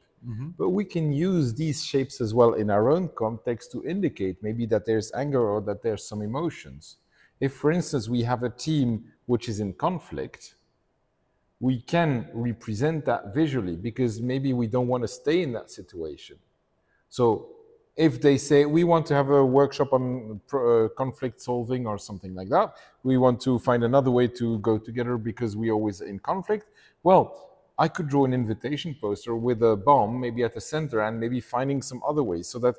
But 0.60 0.70
we 0.78 0.84
can 0.94 1.06
use 1.30 1.46
these 1.62 1.78
shapes 1.90 2.16
as 2.24 2.30
well 2.38 2.52
in 2.62 2.70
our 2.70 2.86
own 2.94 3.04
context 3.24 3.64
to 3.72 3.78
indicate 3.94 4.36
maybe 4.46 4.64
that 4.72 4.84
there's 4.86 5.08
anger 5.22 5.44
or 5.52 5.60
that 5.68 5.82
there's 5.82 6.04
some 6.10 6.22
emotions. 6.30 6.82
If, 7.40 7.52
for 7.60 7.70
instance, 7.78 8.04
we 8.08 8.22
have 8.22 8.42
a 8.44 8.52
team 8.68 8.86
which 9.26 9.48
is 9.48 9.58
in 9.64 9.72
conflict, 9.72 10.54
we 11.62 11.80
can 11.80 12.26
represent 12.34 13.04
that 13.04 13.32
visually 13.32 13.76
because 13.76 14.20
maybe 14.20 14.52
we 14.52 14.66
don't 14.66 14.88
want 14.88 15.02
to 15.04 15.08
stay 15.08 15.42
in 15.42 15.52
that 15.52 15.70
situation. 15.70 16.36
So 17.08 17.50
if 17.96 18.20
they 18.20 18.36
say 18.36 18.64
we 18.64 18.82
want 18.82 19.06
to 19.06 19.14
have 19.14 19.30
a 19.30 19.46
workshop 19.46 19.92
on 19.92 20.40
uh, 20.52 20.88
conflict 20.96 21.40
solving 21.40 21.86
or 21.86 21.98
something 21.98 22.34
like 22.34 22.48
that, 22.48 22.74
we 23.04 23.16
want 23.16 23.40
to 23.42 23.60
find 23.60 23.84
another 23.84 24.10
way 24.10 24.26
to 24.26 24.58
go 24.58 24.76
together 24.76 25.16
because 25.16 25.56
we 25.56 25.70
always 25.70 26.00
in 26.00 26.18
conflict. 26.18 26.68
Well, 27.04 27.22
I 27.78 27.86
could 27.86 28.08
draw 28.08 28.24
an 28.24 28.34
invitation 28.34 28.96
poster 29.00 29.36
with 29.36 29.62
a 29.62 29.76
bomb, 29.76 30.20
maybe 30.20 30.42
at 30.42 30.54
the 30.54 30.60
center, 30.60 31.00
and 31.02 31.20
maybe 31.20 31.38
finding 31.38 31.80
some 31.80 32.02
other 32.04 32.24
ways 32.24 32.48
so 32.48 32.58
that 32.58 32.74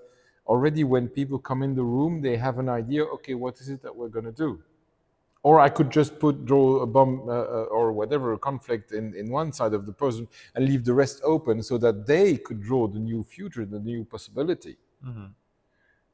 already 0.46 0.84
when 0.84 1.08
people 1.08 1.40
come 1.40 1.64
in 1.64 1.74
the 1.74 1.84
room, 1.84 2.22
they 2.22 2.36
have 2.36 2.60
an 2.60 2.68
idea. 2.68 3.06
Okay, 3.06 3.34
what 3.34 3.62
is 3.62 3.70
it 3.70 3.82
that 3.82 3.96
we're 3.96 4.10
going 4.10 4.26
to 4.26 4.34
do? 4.34 4.62
Or 5.44 5.60
I 5.60 5.70
could 5.70 5.90
just 5.92 6.20
put 6.20 6.46
draw 6.46 6.82
a 6.82 6.88
bomb 6.88 7.28
uh, 7.28 7.34
uh, 7.34 7.78
or 7.78 7.92
whatever 7.92 8.32
a 8.34 8.38
conflict 8.38 8.94
in, 8.94 9.14
in 9.14 9.30
one 9.30 9.52
side 9.52 9.74
of 9.74 9.86
the 9.86 9.92
person 9.92 10.28
and 10.56 10.66
leave 10.66 10.84
the 10.86 10.94
rest 10.94 11.22
open 11.24 11.62
so 11.62 11.78
that 11.80 12.08
they 12.08 12.38
could 12.38 12.62
draw 12.62 12.88
the 12.88 13.00
new 13.00 13.24
future, 13.24 13.66
the 13.66 13.80
new 13.80 14.06
possibility. 14.06 14.78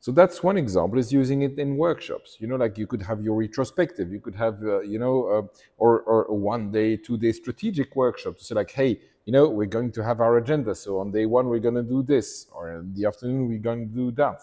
So 0.01 0.11
that's 0.11 0.41
one 0.41 0.57
example 0.57 0.97
is 0.97 1.11
using 1.11 1.41
it 1.41 1.59
in 1.59 1.75
workshops. 1.75 2.37
You 2.39 2.47
know, 2.47 2.55
like 2.55 2.77
you 2.77 2.87
could 2.87 3.01
have 3.01 3.21
your 3.21 3.35
retrospective, 3.35 4.11
you 4.11 4.21
could 4.21 4.35
have, 4.35 4.63
uh, 4.63 4.79
you 4.79 4.97
know, 4.97 5.27
uh, 5.27 5.41
or, 5.77 6.01
or 6.01 6.23
a 6.25 6.33
one 6.33 6.71
day, 6.71 6.95
two 6.97 7.17
day 7.17 7.33
strategic 7.33 7.95
workshop 7.95 8.37
to 8.37 8.43
say 8.43 8.55
like, 8.55 8.71
hey, 8.71 8.99
you 9.25 9.33
know, 9.33 9.47
we're 9.49 9.67
going 9.67 9.91
to 9.91 10.03
have 10.03 10.21
our 10.21 10.37
agenda. 10.37 10.73
So 10.73 10.99
on 10.99 11.11
day 11.11 11.25
one, 11.25 11.49
we're 11.49 11.59
going 11.59 11.75
to 11.75 11.83
do 11.83 12.01
this, 12.01 12.47
or 12.51 12.71
in 12.79 12.93
the 12.95 13.05
afternoon, 13.05 13.47
we're 13.47 13.59
going 13.59 13.89
to 13.89 13.93
do 13.93 14.11
that. 14.11 14.39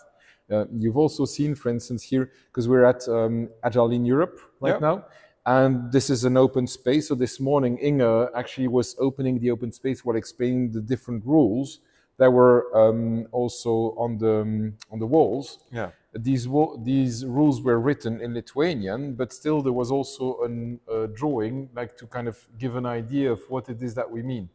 Uh, 0.50 0.64
you've 0.72 0.96
also 0.96 1.24
seen, 1.24 1.54
for 1.54 1.70
instance, 1.70 2.02
here, 2.02 2.30
because 2.48 2.68
we're 2.68 2.84
at 2.84 3.06
um, 3.08 3.48
Agile 3.64 3.90
in 3.92 4.04
Europe 4.04 4.38
right 4.60 4.80
now, 4.80 5.04
and 5.44 5.90
this 5.92 6.08
is 6.10 6.24
an 6.24 6.36
open 6.36 6.66
space. 6.66 7.08
So 7.08 7.14
this 7.14 7.40
morning, 7.40 7.78
Inge 7.78 8.28
actually 8.34 8.68
was 8.68 8.94
opening 8.98 9.38
the 9.40 9.50
open 9.50 9.72
space 9.72 10.04
while 10.04 10.16
explaining 10.16 10.72
the 10.72 10.80
different 10.80 11.24
rules 11.26 11.80
that 12.18 12.30
were 12.32 12.74
um, 12.74 13.26
also 13.32 13.94
on 13.98 14.18
the 14.18 14.40
um, 14.40 14.74
on 14.90 14.98
the 14.98 15.06
walls. 15.06 15.58
Yeah. 15.72 15.90
These 16.14 16.48
these 16.82 17.26
rules 17.26 17.60
were 17.60 17.78
written 17.78 18.20
in 18.20 18.32
Lithuanian, 18.32 19.14
but 19.14 19.32
still 19.32 19.60
there 19.60 19.72
was 19.72 19.90
also 19.90 20.42
an- 20.42 20.80
a 20.88 21.08
drawing, 21.08 21.68
like 21.74 21.96
to 21.98 22.06
kind 22.06 22.26
of 22.28 22.36
give 22.56 22.74
an 22.76 22.86
idea 22.86 23.30
of 23.32 23.40
what 23.50 23.68
it 23.68 23.82
is 23.82 23.94
that 23.94 24.10
we 24.10 24.22
mean, 24.22 24.48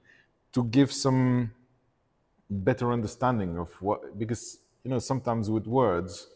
to 0.53 0.63
give 0.63 0.91
some 0.91 1.51
better 2.49 2.91
understanding 2.91 3.57
of 3.59 3.69
what 3.81 4.17
because 4.17 4.59
you 4.83 4.89
know 4.91 4.99
sometimes 4.99 5.49
with 5.49 5.67
words 5.67 6.27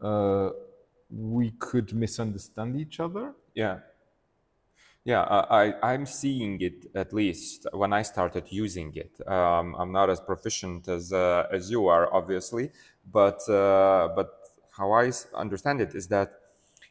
uh, 0.00 0.50
we 1.10 1.50
could 1.52 1.94
misunderstand 1.94 2.76
each 2.80 3.00
other. 3.00 3.34
Yeah. 3.54 3.80
Yeah, 5.04 5.22
I, 5.22 5.64
I- 5.70 5.92
I'm 5.92 6.06
seeing 6.06 6.60
it 6.60 6.86
at 6.94 7.12
least 7.12 7.66
when 7.72 7.92
I 7.92 8.02
started 8.02 8.44
using 8.50 8.94
it. 8.94 9.12
Um, 9.26 9.74
I'm 9.76 9.90
not 9.92 10.10
as 10.10 10.20
proficient 10.20 10.86
as 10.88 11.12
uh, 11.12 11.46
as 11.50 11.70
you 11.70 11.88
are, 11.88 12.12
obviously, 12.14 12.70
but 13.10 13.40
uh, 13.48 14.08
but 14.14 14.30
how 14.78 14.92
I 14.92 15.10
understand 15.34 15.80
it 15.80 15.94
is 15.94 16.06
that 16.08 16.32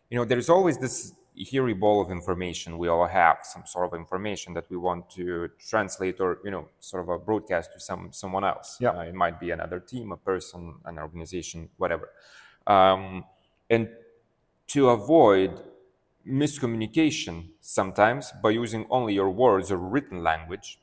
you 0.09 0.17
know 0.17 0.25
there 0.25 0.37
is 0.37 0.49
always 0.49 0.77
this 0.77 1.13
hairy 1.51 1.73
ball 1.73 2.01
of 2.01 2.11
information 2.11 2.77
we 2.77 2.87
all 2.87 3.07
have, 3.07 3.39
some 3.43 3.63
sort 3.65 3.85
of 3.87 3.99
information 3.99 4.53
that 4.53 4.69
we 4.69 4.77
want 4.77 5.09
to 5.11 5.49
translate 5.59 6.19
or 6.19 6.39
you 6.43 6.51
know 6.51 6.67
sort 6.79 7.03
of 7.03 7.09
a 7.09 7.17
broadcast 7.17 7.73
to 7.73 7.79
some 7.79 8.09
someone 8.11 8.43
else. 8.43 8.77
Yeah. 8.79 8.89
Uh, 8.91 9.01
it 9.01 9.15
might 9.15 9.39
be 9.39 9.51
another 9.51 9.79
team, 9.79 10.11
a 10.11 10.17
person, 10.17 10.75
an 10.85 10.97
organization, 10.99 11.69
whatever. 11.77 12.09
Um, 12.67 13.25
and 13.69 13.89
to 14.67 14.89
avoid 14.89 15.61
miscommunication 16.27 17.49
sometimes 17.61 18.31
by 18.43 18.51
using 18.51 18.85
only 18.89 19.13
your 19.13 19.29
words 19.29 19.71
or 19.71 19.77
written 19.77 20.23
language 20.23 20.79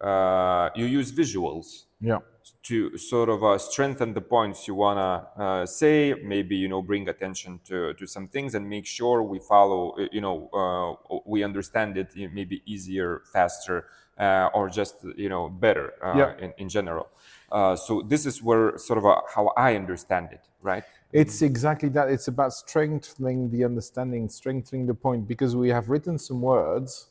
uh, 0.00 0.70
you 0.74 0.86
use 0.86 1.12
visuals 1.12 1.86
Yeah. 2.00 2.20
to 2.62 2.96
sort 2.96 3.28
of 3.28 3.44
uh, 3.44 3.58
strengthen 3.58 4.14
the 4.14 4.20
points 4.20 4.66
you 4.66 4.74
want 4.74 4.98
to 4.98 5.42
uh, 5.42 5.66
say 5.66 6.14
maybe 6.24 6.56
you 6.56 6.68
know 6.68 6.82
bring 6.82 7.08
attention 7.08 7.60
to, 7.64 7.92
to 7.94 8.06
some 8.06 8.26
things 8.28 8.54
and 8.54 8.68
make 8.68 8.86
sure 8.86 9.22
we 9.22 9.38
follow 9.38 9.90
uh, 9.98 10.06
you 10.12 10.20
know 10.20 10.48
uh, 10.60 11.20
we 11.26 11.42
understand 11.44 11.96
it 11.96 12.08
maybe 12.32 12.62
easier 12.64 13.22
faster 13.32 13.86
uh, 14.18 14.48
or 14.54 14.68
just 14.70 14.96
you 15.16 15.28
know 15.28 15.48
better 15.48 15.92
uh, 16.02 16.16
Yeah. 16.18 16.32
in, 16.38 16.52
in 16.58 16.68
general 16.68 17.08
uh, 17.52 17.76
so 17.76 18.02
this 18.02 18.26
is 18.26 18.42
where 18.42 18.76
sort 18.78 18.98
of 18.98 19.04
how 19.34 19.52
i 19.56 19.74
understand 19.76 20.28
it 20.32 20.44
right 20.62 20.84
It's 21.12 21.42
exactly 21.42 21.88
that. 21.90 22.08
It's 22.08 22.28
about 22.28 22.52
strengthening 22.52 23.50
the 23.50 23.64
understanding, 23.64 24.28
strengthening 24.28 24.86
the 24.86 24.94
point, 24.94 25.26
because 25.26 25.56
we 25.56 25.68
have 25.70 25.90
written 25.90 26.18
some 26.18 26.40
words, 26.40 27.09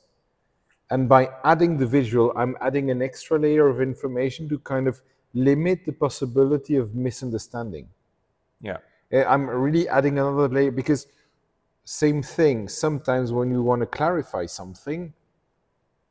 and 0.92 1.08
by 1.08 1.30
adding 1.44 1.78
the 1.78 1.86
visual, 1.86 2.34
I'm 2.36 2.56
adding 2.62 2.90
an 2.92 3.02
extra 3.02 3.38
layer 3.40 3.68
of 3.68 3.82
information 3.82 4.50
to 4.50 4.58
kind 4.60 4.88
of 4.88 5.02
limit 5.34 5.86
the 5.86 5.92
possibility 5.94 6.76
of 6.76 6.96
misunderstanding. 6.96 7.88
yeah 8.62 8.78
Eh, 9.12 9.24
I'm 9.34 9.50
really 9.50 9.88
adding 9.90 10.20
another 10.20 10.48
layer 10.48 10.72
because 10.72 11.08
same 11.84 12.22
thing. 12.22 12.68
Sometimes 12.70 13.32
when 13.32 13.50
you 13.50 13.64
want 13.64 13.82
to 13.82 13.88
clarify 13.88 14.46
something, 14.46 15.12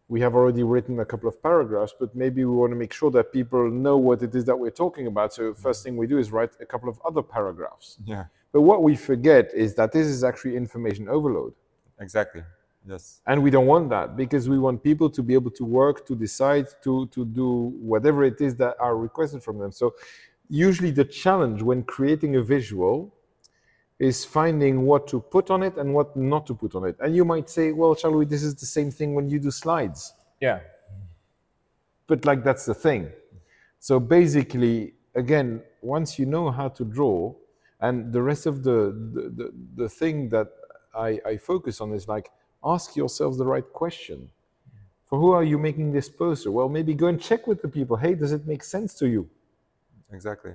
we 0.09 0.21
have 0.21 0.35
already 0.35 0.65
written 0.65 0.99
a 0.99 1.05
couple 1.05 1.29
of 1.29 1.41
paragraphs, 1.41 1.95
but 2.01 2.13
maybe 2.17 2.45
we 2.45 2.55
want 2.57 2.73
to 2.73 2.77
make 2.77 2.93
sure 2.93 3.11
that 3.13 3.33
people 3.33 3.71
know 3.71 3.97
what 3.97 4.23
it 4.23 4.35
is 4.35 4.45
that 4.47 4.59
we're 4.59 4.71
talking 4.85 5.07
about. 5.07 5.33
So 5.33 5.55
first 5.55 5.85
thing 5.85 5.97
we 5.97 6.07
do 6.09 6.19
is 6.19 6.33
write 6.33 6.51
a 6.61 6.67
couple 6.67 6.89
of 6.89 6.99
other 7.05 7.23
paragraphs. 7.23 7.99
yeah 8.05 8.25
But 8.53 8.63
what 8.63 8.83
we 8.83 8.97
forget 8.97 9.53
is 9.55 9.75
that 9.77 9.93
this 9.93 10.07
is 10.09 10.25
actually 10.25 10.57
information 10.57 11.09
overload. 11.09 11.53
exactly 12.01 12.43
yes 12.89 13.21
And 13.27 13.43
we 13.43 13.51
don't 13.51 13.67
want 13.67 13.91
that 13.91 14.17
because 14.17 14.49
we 14.49 14.59
want 14.59 14.83
people 14.83 15.09
to 15.11 15.23
be 15.23 15.35
able 15.35 15.51
to 15.53 15.65
work, 15.65 16.07
to 16.07 16.15
decide, 16.15 16.67
to, 16.85 17.07
to 17.09 17.25
do 17.25 17.73
whatever 17.93 18.25
it 18.25 18.41
is 18.41 18.57
that 18.57 18.75
are 18.81 18.97
requested 18.97 19.43
from 19.43 19.59
them. 19.59 19.73
So, 19.73 19.95
usually, 20.49 20.91
the 20.91 21.05
challenge 21.05 21.63
when 21.63 21.83
creating 21.83 22.37
a 22.37 22.43
visual 22.43 23.15
is 23.99 24.25
finding 24.25 24.83
what 24.83 25.07
to 25.09 25.21
put 25.21 25.51
on 25.51 25.63
it 25.63 25.77
and 25.77 25.93
what 25.93 26.17
not 26.17 26.47
to 26.47 26.55
put 26.55 26.75
on 26.75 26.85
it. 26.85 26.97
And 27.01 27.15
you 27.15 27.25
might 27.25 27.51
say, 27.51 27.73
well, 27.73 27.95
Charlie, 27.95 28.27
this 28.27 28.43
is 28.43 28.55
the 28.55 28.67
same 28.67 28.91
thing 28.91 29.15
when 29.15 29.29
you 29.29 29.39
do 29.39 29.51
slides. 29.51 30.15
yeah 30.41 30.61
But, 32.07 32.25
like, 32.25 32.45
that's 32.45 32.65
the 32.65 32.75
thing. 32.75 33.11
So, 33.81 34.01
basically, 34.01 34.95
again, 35.15 35.63
once 35.83 36.19
you 36.19 36.27
know 36.27 36.51
how 36.51 36.69
to 36.79 36.85
draw, 36.85 37.35
and 37.81 38.13
the 38.13 38.23
rest 38.23 38.47
of 38.47 38.63
the, 38.63 38.79
the, 39.15 39.23
the, 39.39 39.53
the 39.83 39.89
thing 39.89 40.29
that 40.31 40.49
I, 40.95 41.21
I 41.25 41.37
focus 41.37 41.81
on 41.81 41.93
is 41.93 42.09
like, 42.09 42.31
ask 42.65 42.97
yourselves 42.97 43.39
the 43.39 43.47
right 43.47 43.73
question. 43.73 44.31
For 45.07 45.19
who 45.19 45.33
are 45.33 45.45
you 45.45 45.59
making 45.59 45.93
this 45.93 46.09
poster? 46.09 46.51
Well, 46.51 46.69
maybe 46.69 46.95
go 46.95 47.07
and 47.07 47.21
check 47.21 47.47
with 47.47 47.63
the 47.63 47.69
people. 47.69 47.97
Hey, 47.97 48.15
does 48.15 48.33
it 48.33 48.47
make 48.47 48.63
sense 48.63 48.95
to 48.95 49.09
you? 49.09 49.29
exactly 50.13 50.53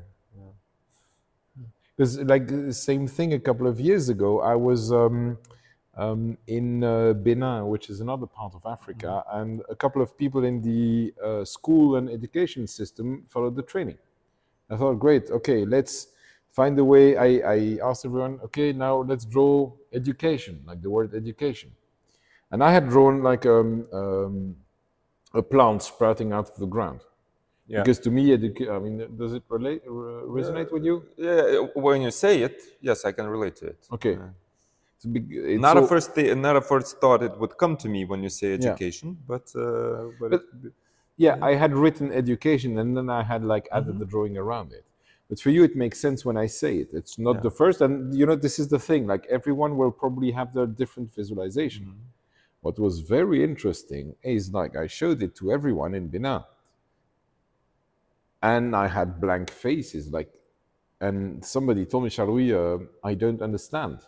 Because, 1.96 2.20
like, 2.20 2.48
the 2.48 2.74
same 2.74 3.08
thing 3.08 3.34
a 3.34 3.40
couple 3.40 3.68
of 3.68 3.80
years 3.80 4.10
ago, 4.10 4.42
I 4.42 4.56
was 4.56 4.92
um, 4.92 5.38
um, 5.96 6.38
in 6.48 6.84
uh, 6.84 7.14
Benin, 7.14 7.68
which 7.68 7.90
is 7.90 8.00
another 8.02 8.26
part 8.26 8.56
of 8.56 8.66
Africa, 8.66 9.24
and 9.32 9.62
a 9.70 9.76
couple 9.76 10.02
of 10.02 10.18
people 10.18 10.44
in 10.44 10.62
the 10.62 11.14
uh, 11.24 11.46
school 11.46 11.98
and 11.98 12.10
education 12.10 12.66
system 12.66 13.24
followed 13.30 13.56
the 13.56 13.62
training. 13.62 13.98
I 14.72 14.78
thought, 14.78 14.96
great, 14.96 15.30
okay, 15.30 15.66
let's 15.66 16.08
find 16.50 16.78
a 16.80 16.84
way. 16.84 17.16
I, 17.16 17.28
I 17.56 17.80
asked 17.84 18.06
everyone, 18.06 18.40
okay, 18.46 18.74
now 18.74 18.98
let's 19.02 19.26
draw 19.26 19.72
education, 19.92 20.64
like 20.66 20.82
the 20.82 20.90
word 20.90 21.14
education. 21.14 21.72
And 22.54 22.64
I 22.64 22.72
had 22.72 22.88
drawn 22.88 23.24
like 23.24 23.46
um, 23.48 23.88
um, 23.92 24.56
a 25.34 25.42
plant 25.42 25.82
sprouting 25.82 26.32
out 26.32 26.48
of 26.52 26.56
the 26.58 26.68
ground. 26.68 27.00
Yeah. 27.68 27.82
Because 27.82 28.00
to 28.02 28.12
me, 28.12 28.34
I 28.34 28.80
mean, 28.86 28.96
does 29.18 29.34
it 29.34 29.44
relate, 29.50 29.82
uh, 29.88 29.92
resonate 30.38 30.72
with 30.72 30.84
you? 30.84 30.96
Yeah, 31.18 31.66
when 31.74 32.04
you 32.04 32.12
say 32.12 32.34
it, 32.48 32.62
yes, 32.80 33.06
I 33.06 33.12
can 33.12 33.26
relate 33.28 33.56
to 33.62 33.66
it. 33.74 33.80
Okay. 33.92 34.20
It's 34.98 35.06
big, 35.06 35.26
it's 35.32 35.62
Not 35.62 35.78
a 35.78 35.88
first, 35.88 36.14
th- 36.14 36.38
not 36.38 36.56
a 36.56 36.62
first 36.62 37.02
thought 37.02 37.24
it 37.24 37.36
would 37.40 37.58
come 37.58 37.76
to 37.78 37.90
me 37.90 38.06
when 38.06 38.22
you 38.22 38.30
say 38.30 38.54
education, 38.54 39.18
but 39.28 39.46
uh, 39.56 40.10
but, 40.20 40.30
But- 40.32 40.46
yeah, 41.18 41.38
I 41.42 41.56
had 41.56 41.74
written 41.74 42.12
education 42.12 42.78
and 42.80 42.96
then 42.98 43.10
I 43.10 43.24
had 43.24 43.44
like 43.44 43.68
added 43.72 43.98
the 43.98 44.06
drawing 44.06 44.38
around 44.38 44.74
it. 44.74 44.86
But 45.30 45.40
for 45.40 45.50
you, 45.50 45.64
it 45.64 45.76
makes 45.76 46.00
sense 46.00 46.20
when 46.26 46.38
I 46.38 46.48
say 46.62 46.78
it. 46.84 46.90
It's 46.94 47.18
not 47.18 47.42
the 47.42 47.50
first, 47.62 47.82
and 47.82 48.14
you 48.20 48.26
know, 48.28 48.36
this 48.36 48.60
is 48.60 48.68
the 48.68 48.80
thing. 48.90 49.08
Like 49.08 49.26
everyone 49.38 49.78
will 49.78 49.92
probably 49.92 50.32
have 50.32 50.54
their 50.54 50.68
different 50.68 51.10
visualization. 51.16 51.96
What 52.64 52.80
was 52.80 53.02
very 53.02 53.44
interesting 53.44 54.16
is 54.24 54.52
like 54.54 54.76
I 54.76 54.88
showed 54.88 55.22
it 55.22 55.36
to 55.36 55.52
everyone 55.52 55.94
in 55.94 56.08
Benin, 56.08 56.42
and 58.42 58.76
I 58.76 58.88
had 58.88 59.22
blank 59.22 59.52
faces. 59.52 60.12
Like, 60.12 60.32
and 61.02 61.44
somebody 61.46 61.86
told 61.86 62.06
me, 62.06 62.54
uh, 62.54 62.78
I 63.04 63.14
don't 63.14 63.42
understand. 63.42 64.00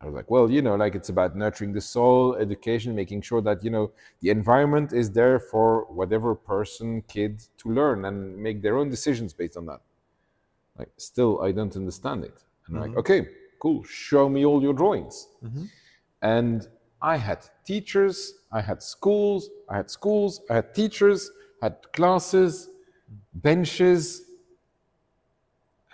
I 0.00 0.06
was 0.06 0.14
like, 0.14 0.30
well, 0.30 0.48
you 0.50 0.62
know, 0.62 0.76
like 0.76 0.94
it's 0.94 1.08
about 1.08 1.36
nurturing 1.36 1.72
the 1.72 1.80
soul, 1.80 2.36
education, 2.36 2.94
making 2.94 3.22
sure 3.22 3.40
that, 3.40 3.64
you 3.64 3.70
know, 3.70 3.90
the 4.20 4.30
environment 4.30 4.92
is 4.92 5.10
there 5.10 5.40
for 5.40 5.86
whatever 5.90 6.34
person, 6.34 7.02
kid 7.08 7.42
to 7.58 7.70
learn 7.70 8.04
and 8.04 8.36
make 8.36 8.62
their 8.62 8.76
own 8.76 8.88
decisions 8.90 9.32
based 9.32 9.56
on 9.56 9.66
that. 9.66 9.80
Like, 10.78 10.90
still, 10.96 11.42
I 11.42 11.50
don't 11.50 11.74
understand 11.74 12.24
it. 12.24 12.38
And 12.66 12.76
I'm 12.76 12.82
like, 12.82 12.96
okay, 12.98 13.26
cool, 13.58 13.82
show 13.84 14.28
me 14.28 14.44
all 14.44 14.62
your 14.62 14.74
drawings. 14.74 15.28
And 16.22 16.68
I 17.00 17.16
had 17.16 17.46
teachers, 17.64 18.34
I 18.52 18.60
had 18.60 18.82
schools, 18.82 19.50
I 19.68 19.76
had 19.76 19.90
schools, 19.90 20.40
I 20.50 20.56
had 20.56 20.74
teachers, 20.74 21.30
had 21.62 21.76
classes, 21.92 22.70
benches. 23.34 24.22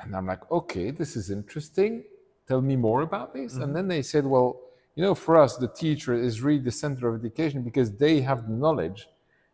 And 0.00 0.16
I'm 0.16 0.26
like, 0.26 0.50
okay, 0.50 0.90
this 0.90 1.16
is 1.16 1.30
interesting. 1.30 2.04
Tell 2.48 2.60
me 2.60 2.76
more 2.76 3.02
about 3.02 3.34
this. 3.34 3.54
And 3.54 3.64
mm-hmm. 3.64 3.72
then 3.74 3.88
they 3.88 4.02
said, 4.02 4.26
well, 4.26 4.60
you 4.94 5.02
know, 5.02 5.14
for 5.14 5.36
us, 5.36 5.56
the 5.56 5.68
teacher 5.68 6.14
is 6.14 6.42
really 6.42 6.58
the 6.58 6.70
center 6.70 7.08
of 7.08 7.20
education 7.20 7.62
because 7.62 7.96
they 7.96 8.20
have 8.20 8.46
the 8.46 8.52
knowledge 8.52 9.08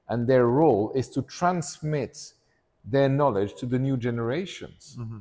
and 0.08 0.26
their 0.26 0.46
role 0.46 0.90
is 0.94 1.08
to 1.10 1.22
transmit 1.22 2.32
their 2.84 3.08
knowledge 3.08 3.54
to 3.54 3.66
the 3.66 3.78
new 3.78 3.96
generations. 3.96 4.96
Mm-hmm. 4.98 5.18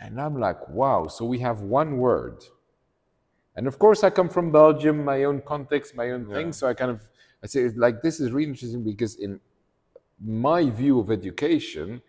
And 0.00 0.20
I'm 0.20 0.38
like, 0.38 0.68
wow, 0.68 1.06
so 1.06 1.24
we 1.24 1.38
have 1.38 1.60
one 1.60 1.98
word. 1.98 2.44
And 3.56 3.66
of 3.66 3.78
course, 3.78 4.04
I 4.04 4.10
come 4.10 4.28
from 4.28 4.52
Belgium, 4.52 5.04
my 5.04 5.24
own 5.24 5.40
context, 5.40 5.94
my 5.96 6.10
own 6.10 6.26
thing. 6.26 6.52
So 6.52 6.68
I 6.68 6.74
kind 6.74 6.90
of, 6.90 7.00
I 7.42 7.46
say, 7.46 7.68
like, 7.70 8.02
this 8.02 8.20
is 8.20 8.30
really 8.32 8.50
interesting 8.50 8.84
because 8.84 9.16
in 9.16 9.40
my 10.24 10.68
view 10.70 10.98
of 11.00 11.10
education, 11.10 12.02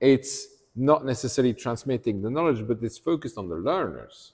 it's 0.00 0.46
not 0.74 1.04
necessarily 1.04 1.54
transmitting 1.54 2.22
the 2.22 2.30
knowledge, 2.30 2.66
but 2.66 2.78
it's 2.82 2.98
focused 2.98 3.36
on 3.38 3.48
the 3.48 3.56
learners. 3.56 4.32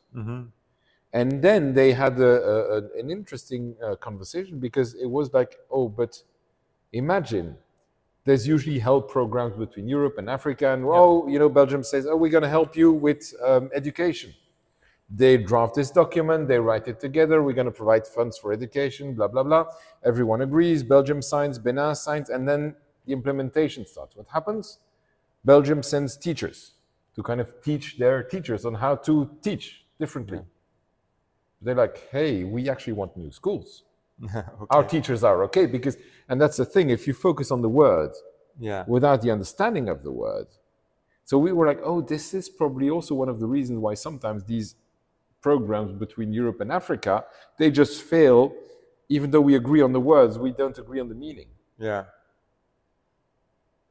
And 1.12 1.40
then 1.42 1.74
they 1.74 1.92
had 1.92 2.18
a, 2.18 2.32
a, 2.52 2.56
a- 2.78 2.98
an 3.00 3.10
interesting 3.10 3.76
uh, 3.84 3.94
conversation 3.96 4.58
because 4.58 4.94
it 4.94 5.06
was 5.06 5.32
like, 5.32 5.56
oh, 5.70 5.88
but 5.88 6.22
imagine 6.92 7.56
there's 8.24 8.48
usually 8.48 8.78
help 8.78 9.10
programs 9.10 9.54
between 9.56 9.86
Europe 9.86 10.16
and 10.18 10.28
Africa, 10.30 10.72
and 10.72 10.84
oh, 10.86 11.28
you 11.28 11.38
know, 11.38 11.48
Belgium 11.48 11.82
says, 11.84 12.06
oh, 12.06 12.16
we're 12.16 12.30
going 12.30 12.42
to 12.42 12.48
help 12.48 12.74
you 12.76 12.90
with 12.92 13.32
um, 13.44 13.70
education. 13.74 14.32
They 15.10 15.36
draft 15.36 15.74
this 15.74 15.90
document, 15.90 16.48
they 16.48 16.58
write 16.58 16.88
it 16.88 16.98
together, 16.98 17.42
we're 17.42 17.52
going 17.52 17.66
to 17.66 17.70
provide 17.70 18.06
funds 18.06 18.38
for 18.38 18.52
education, 18.52 19.14
blah, 19.14 19.28
blah, 19.28 19.42
blah. 19.42 19.66
Everyone 20.04 20.40
agrees, 20.40 20.82
Belgium 20.82 21.20
signs, 21.22 21.58
Benin 21.58 21.94
signs, 21.94 22.30
and 22.30 22.48
then 22.48 22.74
the 23.06 23.12
implementation 23.12 23.86
starts. 23.86 24.16
What 24.16 24.26
happens? 24.32 24.78
Belgium 25.44 25.82
sends 25.82 26.16
teachers 26.16 26.72
to 27.14 27.22
kind 27.22 27.40
of 27.40 27.62
teach 27.62 27.98
their 27.98 28.22
teachers 28.22 28.64
on 28.64 28.74
how 28.74 28.96
to 28.96 29.30
teach 29.42 29.84
differently. 30.00 30.38
Hmm. 30.38 30.44
They're 31.62 31.74
like, 31.74 32.08
hey, 32.10 32.44
we 32.44 32.68
actually 32.68 32.94
want 32.94 33.16
new 33.16 33.30
schools. 33.30 33.84
Our 34.70 34.84
teachers 34.84 35.22
are 35.22 35.42
okay 35.44 35.66
because, 35.66 35.96
and 36.28 36.40
that's 36.40 36.56
the 36.56 36.64
thing, 36.64 36.90
if 36.90 37.06
you 37.06 37.14
focus 37.14 37.50
on 37.50 37.62
the 37.62 37.68
word 37.68 38.12
Yeah. 38.58 38.84
without 38.86 39.22
the 39.22 39.30
understanding 39.30 39.88
of 39.88 40.02
the 40.02 40.12
word. 40.12 40.46
So 41.24 41.38
we 41.38 41.52
were 41.52 41.66
like, 41.66 41.80
oh, 41.82 42.00
this 42.00 42.34
is 42.34 42.48
probably 42.48 42.90
also 42.90 43.14
one 43.14 43.28
of 43.28 43.38
the 43.40 43.46
reasons 43.46 43.78
why 43.78 43.94
sometimes 43.94 44.44
these 44.44 44.76
programs 45.48 45.92
between 46.04 46.28
Europe 46.42 46.58
and 46.64 46.70
Africa, 46.80 47.14
they 47.58 47.68
just 47.82 47.94
fail, 48.14 48.40
even 49.16 49.26
though 49.32 49.44
we 49.50 49.54
agree 49.62 49.82
on 49.88 49.92
the 49.98 50.04
words, 50.12 50.32
we 50.46 50.50
don't 50.62 50.78
agree 50.84 51.00
on 51.04 51.08
the 51.12 51.18
meaning. 51.26 51.48
Yeah. 51.88 52.04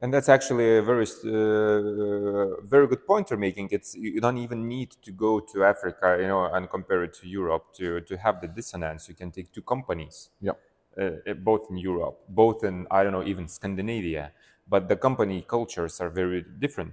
And 0.02 0.12
that's 0.14 0.28
actually 0.36 0.68
a 0.82 0.82
very, 0.92 1.06
uh, 1.06 2.60
very 2.74 2.86
good 2.92 3.04
point 3.10 3.24
you're 3.30 3.44
making. 3.48 3.66
It's 3.76 3.90
you 3.94 4.20
don't 4.26 4.40
even 4.46 4.60
need 4.76 4.90
to 5.06 5.10
go 5.26 5.32
to 5.52 5.56
Africa, 5.72 6.06
you 6.20 6.28
know, 6.32 6.42
and 6.56 6.62
compare 6.76 7.02
it 7.06 7.12
to 7.20 7.24
Europe 7.40 7.64
to 7.78 7.86
to 8.08 8.14
have 8.24 8.34
the 8.42 8.48
dissonance. 8.58 9.00
You 9.10 9.16
can 9.22 9.30
take 9.36 9.48
two 9.56 9.64
companies, 9.74 10.16
Yeah. 10.48 10.56
uh, 10.98 11.02
uh, 11.30 11.34
both 11.50 11.64
in 11.70 11.76
Europe, 11.90 12.16
both 12.42 12.58
in 12.70 12.74
I 12.96 12.98
don't 13.02 13.14
know, 13.16 13.26
even 13.32 13.44
Scandinavia, 13.58 14.24
but 14.72 14.82
the 14.92 14.98
company 15.06 15.38
cultures 15.56 15.94
are 16.02 16.10
very 16.22 16.40
different, 16.64 16.92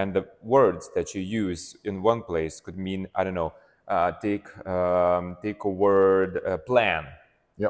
and 0.00 0.08
the 0.18 0.24
words 0.56 0.84
that 0.96 1.06
you 1.14 1.22
use 1.44 1.62
in 1.88 1.94
one 2.12 2.20
place 2.30 2.54
could 2.64 2.78
mean 2.88 3.00
I 3.18 3.20
don't 3.24 3.38
know, 3.42 3.52
uh, 3.88 4.12
take 4.22 4.48
um, 4.66 5.36
take 5.42 5.64
a 5.64 5.68
word 5.68 6.40
uh, 6.46 6.58
plan. 6.58 7.06
Yeah. 7.56 7.68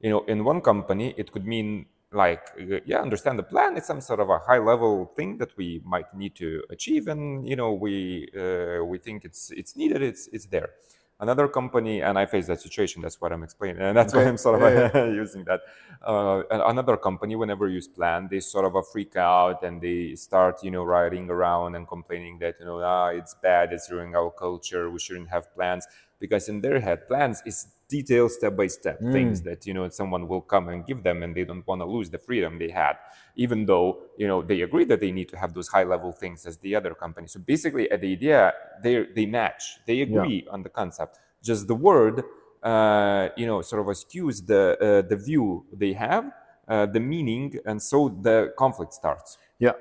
you 0.00 0.10
know 0.10 0.24
in 0.26 0.44
one 0.44 0.60
company 0.60 1.14
it 1.16 1.32
could 1.32 1.46
mean 1.46 1.86
like 2.12 2.42
yeah 2.86 3.00
understand 3.00 3.38
the 3.38 3.42
plan. 3.42 3.76
It's 3.76 3.86
some 3.86 4.00
sort 4.00 4.20
of 4.20 4.30
a 4.30 4.38
high 4.38 4.58
level 4.58 5.12
thing 5.16 5.38
that 5.38 5.56
we 5.56 5.82
might 5.84 6.14
need 6.14 6.34
to 6.36 6.62
achieve 6.70 7.08
and 7.08 7.46
you 7.48 7.56
know 7.56 7.72
we 7.72 8.28
uh, 8.36 8.84
we 8.84 8.98
think 8.98 9.24
it's 9.24 9.50
it's 9.50 9.76
needed. 9.76 10.02
It's 10.02 10.28
it's 10.32 10.46
there 10.46 10.70
another 11.20 11.48
company 11.48 12.02
and 12.02 12.18
i 12.18 12.26
face 12.26 12.46
that 12.46 12.60
situation 12.60 13.00
that's 13.02 13.20
what 13.20 13.32
i'm 13.32 13.42
explaining 13.42 13.80
and 13.80 13.96
that's 13.96 14.14
why 14.14 14.24
i'm 14.24 14.36
sort 14.36 14.60
of 14.62 14.92
Yeah, 14.94 15.06
using 15.22 15.44
that. 15.44 15.60
Uh, 16.02 16.42
another 16.50 16.96
company 16.96 17.34
whenever 17.36 17.68
you 17.68 17.74
use 17.76 17.88
plan 17.88 18.28
they 18.30 18.40
sort 18.40 18.64
of 18.64 18.74
a 18.74 18.82
freak 18.82 19.16
out 19.16 19.62
and 19.62 19.80
they 19.80 20.14
start 20.14 20.62
you 20.62 20.70
know 20.70 20.84
riding 20.84 21.30
around 21.30 21.74
and 21.74 21.88
complaining 21.88 22.38
that 22.38 22.54
you 22.60 22.66
know 22.66 22.80
ah 22.82 23.08
it's 23.08 23.34
bad 23.34 23.72
it's 23.72 23.90
ruining 23.90 24.14
our 24.14 24.30
culture 24.30 24.90
we 24.90 24.98
shouldn't 24.98 25.28
have 25.28 25.52
plans 25.54 25.86
because 26.18 26.48
in 26.48 26.60
their 26.60 26.80
head 26.80 27.06
plans 27.08 27.42
is 27.46 27.68
detailed 27.88 28.32
step 28.32 28.56
by 28.56 28.66
step 28.66 28.98
things 29.12 29.42
that 29.42 29.64
you 29.66 29.72
know 29.72 29.88
someone 29.88 30.26
will 30.26 30.40
come 30.40 30.68
and 30.68 30.86
give 30.86 31.02
them 31.04 31.22
and 31.22 31.36
they 31.36 31.44
don't 31.44 31.66
want 31.66 31.80
to 31.80 31.84
lose 31.84 32.10
the 32.10 32.18
freedom 32.18 32.58
they 32.58 32.68
had 32.68 32.94
even 33.36 33.64
though 33.64 33.98
you 34.16 34.26
know 34.26 34.42
they 34.42 34.62
agree 34.62 34.84
that 34.84 35.00
they 35.00 35.12
need 35.12 35.28
to 35.28 35.36
have 35.36 35.54
those 35.54 35.68
high 35.68 35.84
level 35.84 36.10
things 36.10 36.46
as 36.46 36.58
the 36.58 36.74
other 36.74 36.94
company. 36.94 37.28
So 37.28 37.40
basically 37.40 37.90
at 37.90 38.00
the 38.00 38.12
idea 38.12 38.52
they 38.82 39.06
they 39.14 39.26
match 39.26 39.78
they 39.86 40.00
agree 40.00 40.46
on 40.50 40.62
the 40.62 40.68
concept. 40.68 41.18
Just 41.42 41.68
the 41.68 41.74
word 41.74 42.24
uh, 42.62 43.28
you 43.36 43.46
know 43.46 43.62
sort 43.62 43.82
of 43.82 43.88
eschews 43.88 44.44
the 44.46 44.76
uh, 44.80 45.08
the 45.08 45.16
view 45.16 45.64
they 45.72 45.92
have 45.92 46.32
uh, 46.68 46.86
the 46.86 47.00
meaning 47.00 47.54
and 47.64 47.80
so 47.80 48.08
the 48.08 48.52
conflict 48.58 48.92
starts. 48.92 49.38
Yeah. 49.58 49.72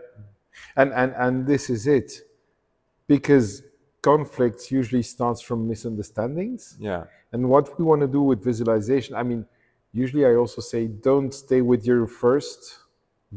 And, 0.76 0.94
and, 0.94 1.14
and 1.18 1.48
this 1.48 1.70
is 1.70 1.88
it. 1.88 2.12
Because 3.08 3.64
conflicts 4.10 4.64
usually 4.80 5.06
starts 5.16 5.42
from 5.48 5.60
misunderstandings. 5.74 6.62
yeah 6.90 7.04
And 7.34 7.42
what 7.54 7.66
we 7.78 7.84
want 7.92 8.02
to 8.06 8.12
do 8.18 8.22
with 8.30 8.40
visualization, 8.52 9.12
I 9.22 9.24
mean, 9.30 9.42
usually 10.04 10.26
I 10.32 10.34
also 10.42 10.62
say 10.72 10.82
don't 11.10 11.34
stay 11.46 11.62
with 11.72 11.82
your 11.92 12.04
first 12.24 12.60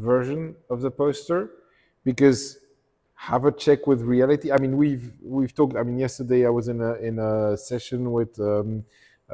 version 0.09 0.41
of 0.73 0.79
the 0.85 0.93
poster 1.03 1.41
because 2.09 2.41
have 3.31 3.45
a 3.51 3.53
check 3.65 3.81
with 3.91 4.01
reality. 4.15 4.49
I 4.57 4.59
mean, 4.63 4.75
we've 4.83 5.07
we've 5.37 5.55
talked. 5.59 5.75
I 5.81 5.83
mean, 5.89 5.99
yesterday 6.07 6.41
I 6.51 6.53
was 6.59 6.67
in 6.73 6.81
a 6.91 6.93
in 7.09 7.15
a 7.31 7.33
session 7.71 8.01
with 8.19 8.33
um, 8.53 8.85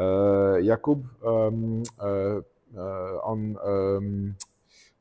uh, 0.02 0.56
Jakub 0.68 1.00
um, 1.32 1.82
uh, 2.08 2.40
uh, 2.82 3.30
on 3.30 3.38
um, 3.72 4.36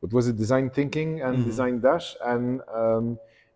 what 0.02 0.12
was 0.18 0.28
it, 0.28 0.36
design 0.36 0.70
thinking 0.70 1.10
and 1.26 1.34
design 1.50 1.76
dash, 1.80 2.08
and 2.32 2.62
um, 2.82 3.06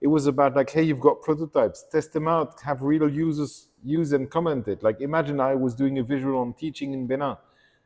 it 0.01 0.07
was 0.07 0.27
about 0.27 0.55
like, 0.55 0.69
hey, 0.69 0.83
you've 0.83 0.99
got 0.99 1.21
prototypes, 1.21 1.85
test 1.91 2.13
them 2.13 2.27
out, 2.27 2.61
have 2.61 2.81
real 2.81 3.09
users 3.09 3.69
use 3.83 4.11
and 4.13 4.29
comment 4.29 4.67
it. 4.67 4.83
Like, 4.83 5.01
imagine 5.01 5.39
I 5.39 5.55
was 5.55 5.73
doing 5.73 5.97
a 5.99 6.03
visual 6.03 6.39
on 6.39 6.53
teaching 6.53 6.93
in 6.93 7.07
Benin 7.07 7.35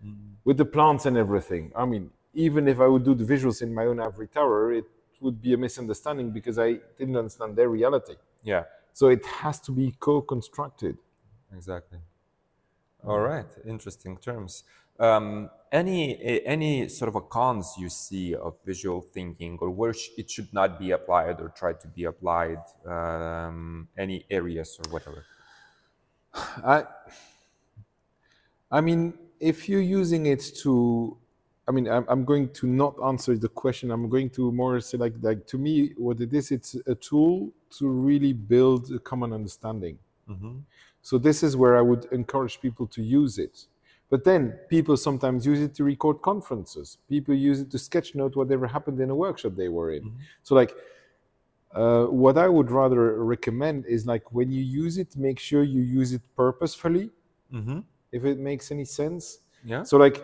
mm. 0.05 0.15
with 0.43 0.57
the 0.57 0.65
plants 0.65 1.05
and 1.05 1.17
everything. 1.17 1.71
I 1.75 1.85
mean, 1.85 2.09
even 2.33 2.67
if 2.67 2.79
I 2.79 2.87
would 2.87 3.03
do 3.03 3.13
the 3.13 3.23
visuals 3.23 3.61
in 3.61 3.73
my 3.73 3.85
own 3.85 3.99
ivory 3.99 4.27
tower, 4.27 4.73
it 4.73 4.85
would 5.21 5.41
be 5.41 5.53
a 5.53 5.57
misunderstanding 5.57 6.31
because 6.31 6.57
I 6.57 6.79
didn't 6.97 7.15
understand 7.15 7.55
their 7.55 7.69
reality. 7.69 8.15
yeah 8.43 8.63
So 8.93 9.07
it 9.07 9.25
has 9.25 9.59
to 9.61 9.71
be 9.71 9.95
co-constructed. 9.99 10.97
Exactly. 11.55 11.99
All 13.03 13.19
right, 13.19 13.47
interesting 13.65 14.17
terms. 14.17 14.63
Um, 15.01 15.49
any 15.71 16.43
any 16.45 16.87
sort 16.89 17.09
of 17.09 17.15
a 17.15 17.21
cons 17.21 17.75
you 17.77 17.89
see 17.89 18.35
of 18.35 18.57
visual 18.65 19.01
thinking, 19.01 19.57
or 19.61 19.69
where 19.69 19.95
it 20.17 20.29
should 20.29 20.53
not 20.53 20.77
be 20.77 20.91
applied 20.91 21.41
or 21.41 21.49
try 21.49 21.73
to 21.73 21.87
be 21.87 22.03
applied? 22.03 22.61
Um, 22.85 23.87
any 23.97 24.25
areas 24.29 24.79
or 24.79 24.91
whatever. 24.91 25.25
I, 26.33 26.83
I 28.69 28.81
mean, 28.81 29.13
if 29.39 29.67
you're 29.67 29.81
using 30.01 30.27
it 30.27 30.43
to, 30.61 31.17
I 31.67 31.71
mean, 31.71 31.87
I'm, 31.89 32.05
I'm 32.07 32.23
going 32.23 32.49
to 32.59 32.67
not 32.67 32.95
answer 33.03 33.35
the 33.37 33.49
question. 33.49 33.91
I'm 33.91 34.07
going 34.07 34.29
to 34.31 34.51
more 34.51 34.79
say 34.79 34.97
like, 34.97 35.15
like 35.21 35.47
to 35.47 35.57
me, 35.57 35.93
what 35.97 36.21
it 36.21 36.33
is, 36.33 36.51
it's 36.51 36.75
a 36.85 36.95
tool 36.95 37.51
to 37.77 37.89
really 37.89 38.33
build 38.33 38.91
a 38.91 38.99
common 38.99 39.33
understanding. 39.33 39.97
So 41.01 41.17
this 41.17 41.43
is 41.43 41.57
where 41.57 41.75
I 41.77 41.81
would 41.81 42.05
encourage 42.11 42.61
people 42.61 42.87
to 42.87 43.01
use 43.01 43.37
it. 43.37 43.65
But 44.11 44.25
then 44.25 44.41
people 44.69 44.95
sometimes 44.97 45.45
use 45.45 45.61
it 45.61 45.73
to 45.75 45.83
record 45.83 46.21
conferences. 46.21 46.97
People 47.09 47.33
use 47.33 47.61
it 47.61 47.71
to 47.71 47.79
sketch 47.79 48.13
note 48.13 48.35
whatever 48.35 48.67
happened 48.67 48.99
in 48.99 49.09
a 49.09 49.15
workshop 49.15 49.53
they 49.55 49.69
were 49.69 49.91
in. 49.93 50.03
So 50.43 50.53
like 50.53 50.75
uh, 51.73 52.05
what 52.07 52.37
I 52.37 52.47
would 52.49 52.69
rather 52.69 53.23
recommend 53.23 53.85
is 53.85 54.05
like 54.05 54.31
when 54.33 54.51
you 54.51 54.61
use 54.61 54.97
it, 54.97 55.15
make 55.15 55.39
sure 55.39 55.63
you 55.63 55.81
use 55.81 56.11
it 56.11 56.21
purposefully, 56.35 57.09
if 58.11 58.25
it 58.25 58.37
makes 58.37 58.69
any 58.71 58.83
sense. 58.83 59.39
Yeah. 59.63 59.83
So 59.83 59.97
like, 59.97 60.21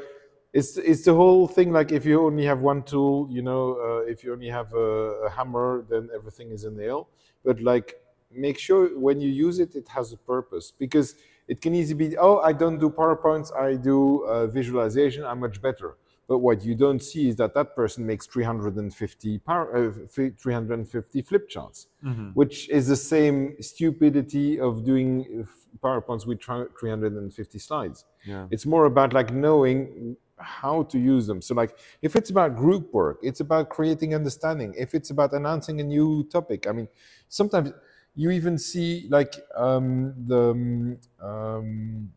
it's 0.53 0.77
it's 0.77 1.03
the 1.05 1.13
whole 1.13 1.47
thing. 1.47 1.71
Like 1.71 1.91
if 1.91 2.05
you 2.05 2.25
only 2.25 2.45
have 2.45 2.61
one 2.61 2.83
tool, 2.83 3.27
you 3.29 3.41
know, 3.41 3.77
uh, 3.79 4.11
if 4.11 4.23
you 4.23 4.33
only 4.33 4.49
have 4.49 4.73
a, 4.73 5.27
a 5.27 5.29
hammer, 5.29 5.85
then 5.89 6.09
everything 6.13 6.51
is 6.51 6.65
a 6.65 6.71
nail. 6.71 7.07
But 7.45 7.61
like, 7.61 8.01
make 8.31 8.57
sure 8.59 8.99
when 8.99 9.21
you 9.21 9.29
use 9.29 9.59
it, 9.59 9.75
it 9.75 9.87
has 9.87 10.11
a 10.11 10.17
purpose 10.17 10.73
because 10.77 11.15
it 11.47 11.61
can 11.61 11.73
easily 11.73 12.09
be, 12.09 12.17
oh, 12.17 12.39
I 12.39 12.53
don't 12.53 12.77
do 12.77 12.89
PowerPoints, 12.89 13.55
I 13.55 13.75
do 13.75 14.25
uh, 14.25 14.47
visualization, 14.47 15.23
I'm 15.23 15.39
much 15.39 15.61
better. 15.61 15.95
But 16.27 16.39
what 16.39 16.63
you 16.65 16.75
don't 16.75 17.01
see 17.01 17.29
is 17.29 17.37
that 17.37 17.53
that 17.53 17.73
person 17.73 18.05
makes 18.05 18.25
350 18.25 19.39
power, 19.39 19.89
uh, 19.89 20.31
350 20.37 21.21
flip 21.21 21.47
charts, 21.47 21.87
which 22.33 22.67
is 22.69 22.87
the 22.87 22.97
same 22.97 23.55
stupidity 23.61 24.59
of 24.59 24.83
doing 24.83 25.45
uh, 25.47 25.87
PowerPoints 25.87 26.27
with 26.27 26.41
350 26.41 27.59
slides. 27.59 28.03
Yeah. 28.25 28.47
It's 28.51 28.65
more 28.65 28.85
about 28.85 29.13
like 29.13 29.31
knowing 29.31 30.17
how 30.39 30.83
to 30.83 30.99
use 30.99 31.27
them. 31.27 31.41
So 31.41 31.55
like 31.55 31.77
if 32.01 32.15
it's 32.17 32.29
about 32.29 32.57
group 32.57 32.93
work, 32.93 33.19
it's 33.23 33.39
about 33.39 33.69
creating 33.69 34.13
understanding. 34.13 34.73
If 34.77 34.93
it's 34.93 35.11
about 35.11 35.31
announcing 35.31 35.79
a 35.79 35.83
new 35.83 36.25
topic, 36.25 36.67
I 36.67 36.73
mean, 36.73 36.89
sometimes 37.29 37.71
you 38.17 38.31
even 38.31 38.57
see 38.57 39.07
like 39.09 39.35
um, 39.55 40.13
the 40.25 40.49
um, 40.49 40.97
um, 41.21 42.11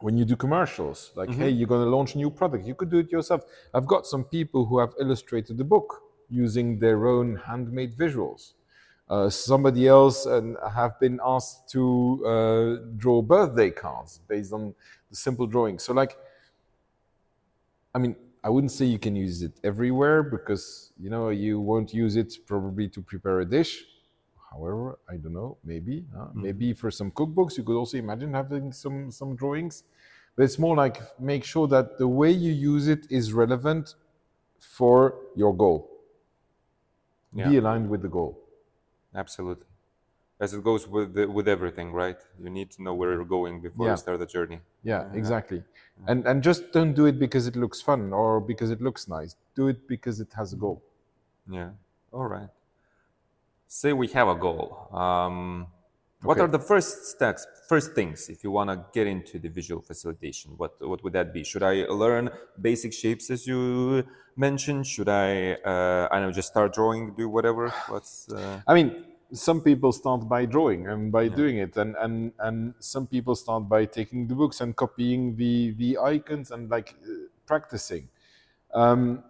when 0.00 0.16
you 0.16 0.24
do 0.24 0.36
commercials, 0.36 1.12
like 1.14 1.30
hey, 1.30 1.50
you're 1.50 1.68
going 1.68 1.84
to 1.84 1.90
launch 1.90 2.14
a 2.14 2.18
new 2.18 2.30
product, 2.30 2.66
you 2.66 2.74
could 2.74 2.90
do 2.90 2.98
it 2.98 3.12
yourself. 3.12 3.42
I've 3.74 3.86
got 3.86 4.06
some 4.06 4.24
people 4.24 4.64
who 4.64 4.78
have 4.78 4.94
illustrated 4.98 5.58
the 5.58 5.64
book 5.64 6.02
using 6.30 6.78
their 6.78 7.06
own 7.06 7.36
handmade 7.36 7.96
visuals. 7.96 8.54
Uh, 9.10 9.28
somebody 9.28 9.86
else 9.86 10.26
and 10.26 10.56
have 10.74 10.98
been 11.00 11.18
asked 11.24 11.68
to 11.70 12.24
uh, 12.26 12.86
draw 12.96 13.22
birthday 13.22 13.70
cards 13.70 14.20
based 14.28 14.52
on 14.52 14.74
the 15.10 15.16
simple 15.16 15.46
drawing. 15.46 15.78
So 15.78 15.92
like, 15.92 16.16
I 17.94 17.98
mean, 17.98 18.16
I 18.44 18.50
wouldn't 18.50 18.70
say 18.70 18.84
you 18.86 18.98
can 18.98 19.16
use 19.16 19.42
it 19.42 19.60
everywhere 19.64 20.22
because 20.22 20.92
you 20.98 21.10
know 21.10 21.28
you 21.30 21.60
won't 21.60 21.92
use 21.92 22.16
it 22.16 22.34
probably 22.46 22.88
to 22.90 23.02
prepare 23.02 23.40
a 23.40 23.44
dish. 23.44 23.84
However, 24.50 24.98
I 25.08 25.16
don't 25.16 25.34
know, 25.34 25.56
maybe. 25.64 26.04
Uh, 26.16 26.28
Maybe 26.34 26.72
for 26.72 26.90
some 26.90 27.10
cookbooks, 27.10 27.56
you 27.58 27.64
could 27.64 27.76
also 27.76 27.96
imagine 27.98 28.32
having 28.34 28.72
some, 28.72 29.10
some 29.10 29.36
drawings. 29.36 29.84
But 30.36 30.44
it's 30.44 30.58
more 30.58 30.76
like 30.76 31.02
make 31.20 31.44
sure 31.44 31.66
that 31.68 31.98
the 31.98 32.06
way 32.08 32.30
you 32.30 32.52
use 32.52 32.86
it 32.88 33.06
is 33.10 33.32
relevant 33.32 33.94
for 34.60 35.14
your 35.36 35.54
goal. 35.56 35.90
Yeah. 37.32 37.48
Be 37.48 37.56
aligned 37.58 37.88
with 37.90 38.02
the 38.02 38.08
goal. 38.08 38.38
Absolutely. 39.14 39.66
As 40.40 40.54
it 40.54 40.62
goes 40.62 40.86
with 40.86 41.14
the, 41.14 41.26
with 41.28 41.48
everything, 41.48 41.92
right? 41.92 42.16
You 42.40 42.48
need 42.50 42.70
to 42.72 42.82
know 42.82 42.94
where 42.94 43.12
you're 43.12 43.24
going 43.24 43.60
before 43.60 43.86
Yeah. 43.86 43.92
you 43.92 43.96
start 43.96 44.18
the 44.20 44.26
journey. 44.26 44.60
Yeah, 44.84 45.12
exactly. 45.12 45.64
And 46.06 46.24
and 46.26 46.42
just 46.44 46.70
don't 46.72 46.94
do 46.94 47.06
it 47.06 47.18
because 47.18 47.48
it 47.48 47.56
looks 47.56 47.82
fun 47.82 48.12
or 48.12 48.40
because 48.40 48.70
it 48.70 48.80
looks 48.80 49.08
nice. 49.08 49.34
Do 49.56 49.66
it 49.66 49.88
because 49.88 50.20
it 50.20 50.32
has 50.34 50.52
a 50.52 50.56
goal. 50.56 50.80
Yeah. 51.50 51.70
All 52.12 52.26
right. 52.28 52.48
Say 53.68 53.92
we 53.92 54.08
have 54.08 54.28
a 54.28 54.34
goal. 54.34 54.88
Um, 54.96 55.68
what 56.22 56.40
Okay. 56.40 56.40
are 56.40 56.48
the 56.48 56.58
first 56.58 57.04
steps, 57.06 57.46
first 57.68 57.94
things 57.94 58.28
if 58.28 58.42
you 58.42 58.50
want 58.50 58.70
to 58.70 58.84
get 58.92 59.06
into 59.06 59.38
the 59.38 59.48
visual 59.48 59.82
facilitation? 59.82 60.52
What 60.56 60.72
what 60.80 61.04
would 61.04 61.12
that 61.12 61.32
be? 61.32 61.44
Should 61.44 61.62
I 61.62 61.84
learn 61.86 62.30
basic 62.60 62.92
shapes 62.92 63.30
as 63.30 63.46
you 63.46 64.04
mentioned? 64.36 64.86
Should 64.86 65.08
I 65.08 65.52
uh, 65.72 66.08
I 66.10 66.20
know 66.20 66.32
just 66.32 66.48
start 66.48 66.72
drawing, 66.72 67.14
do 67.14 67.28
whatever? 67.28 67.70
What's 67.86 68.28
uh, 68.30 68.62
I 68.66 68.74
mean, 68.74 69.04
some 69.32 69.60
people 69.60 69.92
start 69.92 70.28
by 70.28 70.46
drawing 70.46 70.88
and 70.88 71.12
by 71.12 71.28
doing 71.28 71.58
it, 71.58 71.76
and, 71.76 71.94
and 71.96 72.32
and 72.38 72.74
some 72.80 73.06
people 73.06 73.34
start 73.36 73.68
by 73.68 73.84
taking 73.84 74.26
the 74.26 74.34
books 74.34 74.60
and 74.60 74.74
copying 74.74 75.36
the 75.36 75.72
the 75.72 75.98
icons 75.98 76.50
and 76.50 76.70
like 76.70 76.94
uh, 77.04 77.28
practicing. 77.46 78.08
Um, 78.74 79.24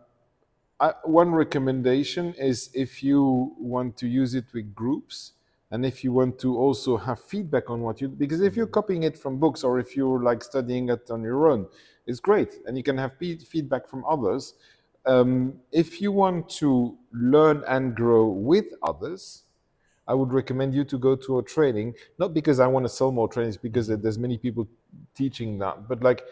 I, 0.81 0.93
one 1.05 1.33
recommendation 1.33 2.35
is 2.35 2.71
if 2.73 3.03
you 3.03 3.55
want 3.59 3.97
to 3.99 4.07
use 4.07 4.35
it 4.35 4.45
with 4.55 4.75
groups 4.75 5.33
and 5.71 5.85
if 5.85 6.05
you 6.05 6.13
want 6.13 6.39
to 6.41 6.57
also 6.57 6.97
have 6.97 7.21
feedback 7.21 7.69
on 7.69 7.81
what 7.81 8.01
you 8.01 8.09
because 8.09 8.41
if 8.41 8.57
you're 8.57 8.67
copying 8.67 9.03
it 9.03 9.19
from 9.19 9.39
books 9.39 9.65
or 9.65 9.79
if 9.79 9.97
you're 9.97 10.23
like 10.23 10.43
studying 10.43 10.89
it 10.89 11.11
on 11.11 11.23
your 11.23 11.49
own 11.49 11.67
it's 12.07 12.21
great 12.21 12.55
and 12.67 12.77
you 12.77 12.83
can 12.83 12.97
have 12.97 13.17
fe- 13.19 13.39
feedback 13.39 13.87
from 13.89 14.05
others. 14.05 14.55
Um, 15.07 15.61
if 15.73 16.01
you 16.01 16.13
want 16.13 16.49
to 16.61 16.97
learn 17.13 17.65
and 17.67 17.95
grow 17.95 18.27
with 18.29 18.67
others 18.83 19.45
I 20.09 20.15
would 20.15 20.33
recommend 20.33 20.75
you 20.75 20.85
to 20.85 20.99
go 20.99 21.15
to 21.17 21.39
a 21.39 21.43
training, 21.43 21.95
not 22.19 22.33
because 22.33 22.61
I 22.61 22.67
want 22.67 22.87
to 22.87 22.89
sell 22.89 23.13
more 23.13 23.29
trainings, 23.29 23.59
because 23.59 23.89
there's 23.89 24.19
many 24.19 24.39
people 24.39 24.67
teaching 25.15 25.59
that, 25.59 25.87
but 25.87 26.03
like 26.03 26.23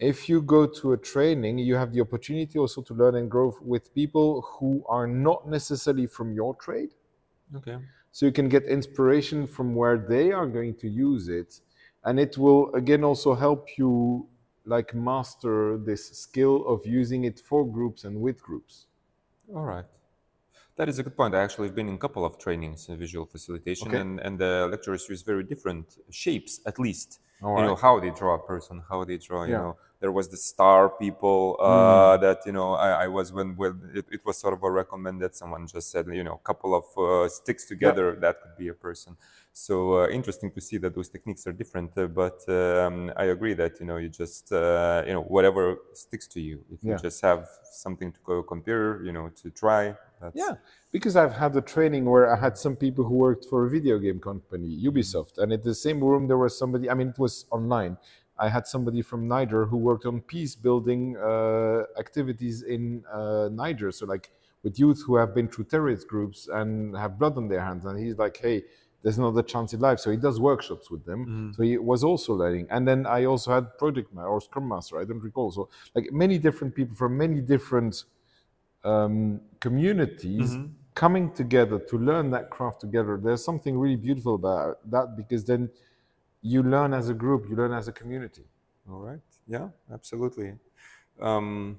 if 0.00 0.28
you 0.28 0.40
go 0.42 0.66
to 0.66 0.92
a 0.92 0.96
training, 0.96 1.58
you 1.58 1.76
have 1.76 1.92
the 1.92 2.00
opportunity 2.00 2.58
also 2.58 2.80
to 2.82 2.94
learn 2.94 3.14
and 3.16 3.30
grow 3.30 3.54
with 3.62 3.94
people 3.94 4.42
who 4.42 4.82
are 4.88 5.06
not 5.06 5.48
necessarily 5.48 6.06
from 6.06 6.32
your 6.32 6.54
trade. 6.56 6.90
okay? 7.56 7.78
So 8.12 8.26
you 8.26 8.32
can 8.32 8.48
get 8.48 8.64
inspiration 8.64 9.46
from 9.46 9.74
where 9.74 9.98
they 9.98 10.32
are 10.32 10.46
going 10.46 10.74
to 10.76 10.88
use 10.88 11.28
it. 11.28 11.60
And 12.04 12.18
it 12.18 12.36
will 12.38 12.74
again 12.74 13.04
also 13.04 13.34
help 13.34 13.78
you 13.78 14.26
like 14.64 14.94
master 14.94 15.78
this 15.78 16.02
skill 16.24 16.66
of 16.66 16.84
using 16.86 17.24
it 17.24 17.38
for 17.40 17.64
groups 17.64 18.04
and 18.04 18.20
with 18.20 18.42
groups. 18.42 18.86
All 19.54 19.64
right. 19.64 19.84
That 20.76 20.88
is 20.88 20.98
a 20.98 21.02
good 21.02 21.16
point. 21.16 21.34
I 21.34 21.42
actually 21.42 21.68
have 21.68 21.74
been 21.74 21.88
in 21.88 21.94
a 21.94 21.98
couple 21.98 22.24
of 22.24 22.38
trainings 22.38 22.88
in 22.88 22.98
visual 22.98 23.26
facilitation, 23.26 23.88
Okay. 23.88 23.98
and, 23.98 24.18
and 24.20 24.38
the 24.38 24.66
lecturers 24.70 25.06
use 25.08 25.22
very 25.22 25.44
different 25.44 25.98
shapes, 26.10 26.60
at 26.66 26.78
least. 26.78 27.20
All 27.42 27.58
you 27.60 27.66
know, 27.66 27.74
how 27.76 28.00
they 28.00 28.10
draw 28.10 28.34
a 28.34 28.38
person, 28.38 28.82
how 28.88 29.04
they 29.04 29.18
draw, 29.18 29.44
you 29.44 29.52
Yeah. 29.52 29.58
Mm. 29.58 29.62
know. 29.62 29.76
There 30.00 30.12
was 30.12 30.28
the 30.28 30.36
star 30.36 30.88
people 30.88 31.56
uh, 31.60 32.16
that, 32.16 32.38
you 32.46 32.52
know, 32.52 32.72
I, 32.72 33.04
I 33.04 33.08
was 33.08 33.32
when, 33.32 33.54
when 33.56 33.90
it, 33.94 34.06
it 34.10 34.20
was 34.24 34.38
sort 34.38 34.54
of 34.54 34.62
a 34.62 34.70
recommended. 34.70 35.34
Someone 35.34 35.66
just 35.66 35.90
said, 35.90 36.06
you 36.10 36.24
know, 36.24 36.34
a 36.42 36.46
couple 36.46 36.74
of 36.74 36.84
uh, 36.98 37.28
sticks 37.28 37.66
together, 37.66 38.16
that 38.20 38.36
could 38.40 38.56
be 38.56 38.68
a 38.68 38.74
person. 38.74 39.16
So 39.52 39.74
uh, 40.02 40.08
interesting 40.08 40.50
to 40.52 40.60
see 40.60 40.78
that 40.78 40.94
those 40.94 41.08
techniques 41.08 41.46
are 41.46 41.52
different. 41.52 41.90
Uh, 41.98 42.06
but 42.06 42.48
um, 42.48 43.12
I 43.16 43.24
agree 43.24 43.54
that, 43.54 43.78
you 43.80 43.86
know, 43.86 43.98
you 43.98 44.08
just, 44.08 44.52
uh, 44.52 45.02
you 45.06 45.12
know, 45.12 45.22
whatever 45.22 45.76
sticks 45.92 46.26
to 46.28 46.40
you. 46.40 46.64
If 46.72 46.82
you 46.82 46.96
just 46.96 47.20
have 47.20 47.48
something 47.70 48.10
to 48.12 48.18
go 48.24 48.42
compare, 48.42 49.02
you 49.02 49.12
know, 49.12 49.28
to 49.42 49.50
try. 49.50 49.94
That's, 50.20 50.36
Yeah, 50.36 50.54
because 50.92 51.16
I've 51.16 51.32
had 51.32 51.56
a 51.56 51.60
training 51.62 52.04
where 52.04 52.32
I 52.34 52.38
had 52.38 52.56
some 52.56 52.76
people 52.76 53.04
who 53.04 53.14
worked 53.14 53.46
for 53.46 53.66
a 53.66 53.70
video 53.70 53.98
game 53.98 54.20
company, 54.20 54.68
Ubisoft, 54.84 55.38
and 55.38 55.52
in 55.52 55.62
the 55.62 55.74
same 55.74 56.00
room 56.00 56.28
there 56.28 56.38
was 56.38 56.58
somebody. 56.58 56.88
I 56.88 56.94
mean, 56.94 57.08
it 57.08 57.18
was 57.18 57.46
online. 57.50 57.96
I 58.40 58.48
had 58.48 58.66
somebody 58.66 59.02
from 59.02 59.28
Niger 59.28 59.66
who 59.66 59.76
worked 59.76 60.06
on 60.06 60.20
peace 60.22 60.54
building 60.56 61.16
uh, 61.16 61.84
activities 61.98 62.62
in 62.62 63.04
uh, 63.12 63.48
Niger, 63.52 63.92
so 63.92 64.06
like 64.06 64.30
with 64.62 64.78
youth 64.78 65.02
who 65.06 65.16
have 65.16 65.34
been 65.34 65.48
through 65.48 65.66
terrorist 65.66 66.08
groups 66.08 66.48
and 66.48 66.96
have 66.96 67.18
blood 67.18 67.36
on 67.36 67.48
their 67.48 67.60
hands. 67.62 67.84
And 67.84 67.98
he's 67.98 68.18
like, 68.18 68.36
"Hey, 68.38 68.64
there's 69.02 69.18
another 69.18 69.42
chance 69.42 69.72
in 69.74 69.80
life." 69.80 69.98
So 70.00 70.10
he 70.10 70.16
does 70.16 70.40
workshops 70.40 70.90
with 70.90 71.04
them. 71.04 71.28
So 71.52 71.62
he 71.62 71.78
was 71.78 72.02
also 72.04 72.34
learning. 72.34 72.66
And 72.70 72.88
then 72.88 73.06
I 73.06 73.24
also 73.26 73.52
had 73.52 73.78
project 73.78 74.12
ma- 74.14 74.24
or 74.24 74.40
scrum 74.40 74.68
master. 74.68 75.00
I 75.00 75.04
don't 75.04 75.20
recall. 75.20 75.50
So 75.52 75.68
like 75.94 76.10
many 76.12 76.38
different 76.38 76.74
people 76.74 76.96
from 76.96 77.16
many 77.18 77.40
different 77.40 78.04
um, 78.84 79.40
communities 79.60 80.58
coming 80.94 81.32
together 81.32 81.78
to 81.78 81.98
learn 81.98 82.30
that 82.30 82.50
craft 82.50 82.80
together. 82.80 83.18
There's 83.22 83.44
something 83.44 83.78
really 83.78 83.96
beautiful 83.96 84.34
about 84.34 84.90
that 84.90 85.16
because 85.16 85.44
then 85.44 85.70
you 86.42 86.62
learn 86.62 86.94
as 86.94 87.08
a 87.08 87.14
group, 87.14 87.48
you 87.48 87.56
learn 87.56 87.72
as 87.72 87.88
a 87.88 87.92
community. 87.92 88.44
All 88.90 89.00
right. 89.00 89.20
Yeah, 89.46 89.68
absolutely. 89.92 90.54
Um, 91.20 91.78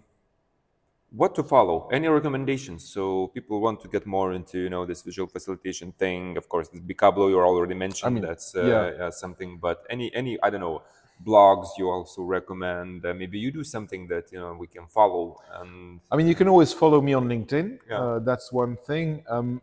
what 1.12 1.36
to 1.36 1.44
follow? 1.44 1.90
Any 1.92 2.08
recommendations? 2.08 2.86
So 2.86 3.28
people 3.34 3.60
want 3.60 3.82
to 3.82 3.88
get 3.88 4.06
more 4.06 4.34
into 4.34 4.60
you 4.60 4.70
know 4.70 4.86
this 4.86 5.02
visual 5.02 5.28
facilitation 5.28 5.92
thing. 5.94 6.38
Of 6.38 6.48
course, 6.48 6.70
this 6.70 6.80
Bikablo 6.82 7.30
you 7.30 7.40
already 7.40 7.76
mentioned. 7.76 8.08
I 8.08 8.14
mean, 8.14 8.24
that's 8.24 8.56
uh, 8.56 8.64
yeah. 8.64 9.06
uh, 9.06 9.12
something. 9.12 9.58
But 9.58 9.84
any 9.90 10.14
any 10.16 10.38
I 10.42 10.50
don't 10.50 10.62
know 10.62 10.84
blogs 11.26 11.68
you 11.78 11.90
also 11.90 12.24
recommend. 12.24 13.06
Uh, 13.06 13.14
maybe 13.14 13.38
you 13.38 13.52
do 13.52 13.64
something 13.64 14.08
that 14.08 14.32
you 14.32 14.40
know 14.40 14.54
we 14.54 14.68
can 14.68 14.88
follow. 14.88 15.42
And 15.60 16.00
I 16.12 16.16
mean, 16.16 16.28
you 16.28 16.36
can 16.36 16.48
always 16.48 16.72
follow 16.72 17.02
me 17.02 17.14
on 17.14 17.28
LinkedIn. 17.28 17.80
Yeah. 17.90 18.00
Uh, 18.00 18.20
that's 18.20 18.52
one 18.52 18.78
thing. 18.78 19.24
Um, 19.30 19.62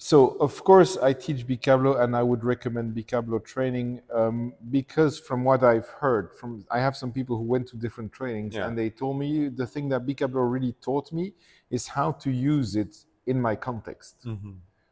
so, 0.00 0.36
of 0.38 0.62
course, 0.62 0.96
I 0.96 1.12
teach 1.12 1.44
Bikablo, 1.46 2.00
and 2.00 2.14
I 2.16 2.22
would 2.22 2.44
recommend 2.44 2.94
Bikablo 2.96 3.44
training 3.44 4.00
um, 4.14 4.54
because, 4.70 5.18
from 5.18 5.42
what 5.42 5.64
I've 5.64 5.88
heard, 5.88 6.32
from 6.38 6.64
I 6.70 6.78
have 6.78 6.96
some 6.96 7.12
people 7.12 7.36
who 7.36 7.42
went 7.42 7.66
to 7.68 7.76
different 7.76 8.12
trainings, 8.12 8.54
Yeah. 8.54 8.66
and 8.68 8.78
they 8.78 8.90
told 8.90 9.18
me 9.18 9.48
the 9.48 9.66
thing 9.66 9.88
that 9.88 10.06
Bikablo 10.06 10.48
really 10.50 10.72
taught 10.80 11.12
me 11.12 11.34
is 11.70 11.88
how 11.88 12.12
to 12.12 12.30
use 12.30 12.76
it 12.76 12.96
in 13.26 13.40
my 13.40 13.56
context. 13.56 14.24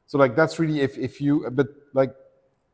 So, 0.08 0.18
like, 0.18 0.34
that's 0.34 0.58
really 0.58 0.80
if 0.80 0.98
if 0.98 1.20
you, 1.20 1.48
but 1.50 1.68
like, 1.94 2.12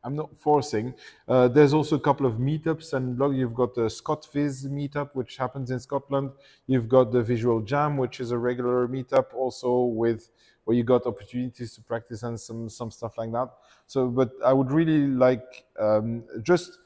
I'm 0.03 0.15
not 0.15 0.35
forcing. 0.35 0.95
Uh, 1.27 1.47
there's 1.47 1.73
also 1.73 1.95
a 1.95 1.99
couple 1.99 2.25
of 2.25 2.33
meetups 2.33 2.93
and 2.93 3.15
blog. 3.17 3.35
You've 3.35 3.53
got 3.55 3.73
the 3.73 3.83
ScotViz 3.87 4.65
meetup, 4.67 5.11
which 5.13 5.37
happens 5.37 5.71
in 5.71 5.79
Scotland. 5.79 6.31
You've 6.67 6.89
got 6.89 7.11
the 7.11 7.23
Visual 7.23 7.61
Jam, 7.61 7.95
which 7.97 8.19
is 8.19 8.31
a 8.31 8.37
regular 8.37 8.87
meetup, 8.87 9.33
also 9.33 9.83
with 9.83 10.29
where 10.65 10.75
you 10.77 10.83
got 10.83 11.05
opportunities 11.05 11.75
to 11.75 11.81
practice 11.81 12.23
and 12.23 12.39
some 12.39 12.69
some 12.69 12.91
stuff 12.91 13.17
like 13.17 13.31
that. 13.31 13.49
So, 13.87 14.07
but 14.07 14.31
I 14.45 14.53
would 14.53 14.71
really 14.71 15.07
like 15.07 15.65
um, 15.79 16.23
just, 16.41 16.79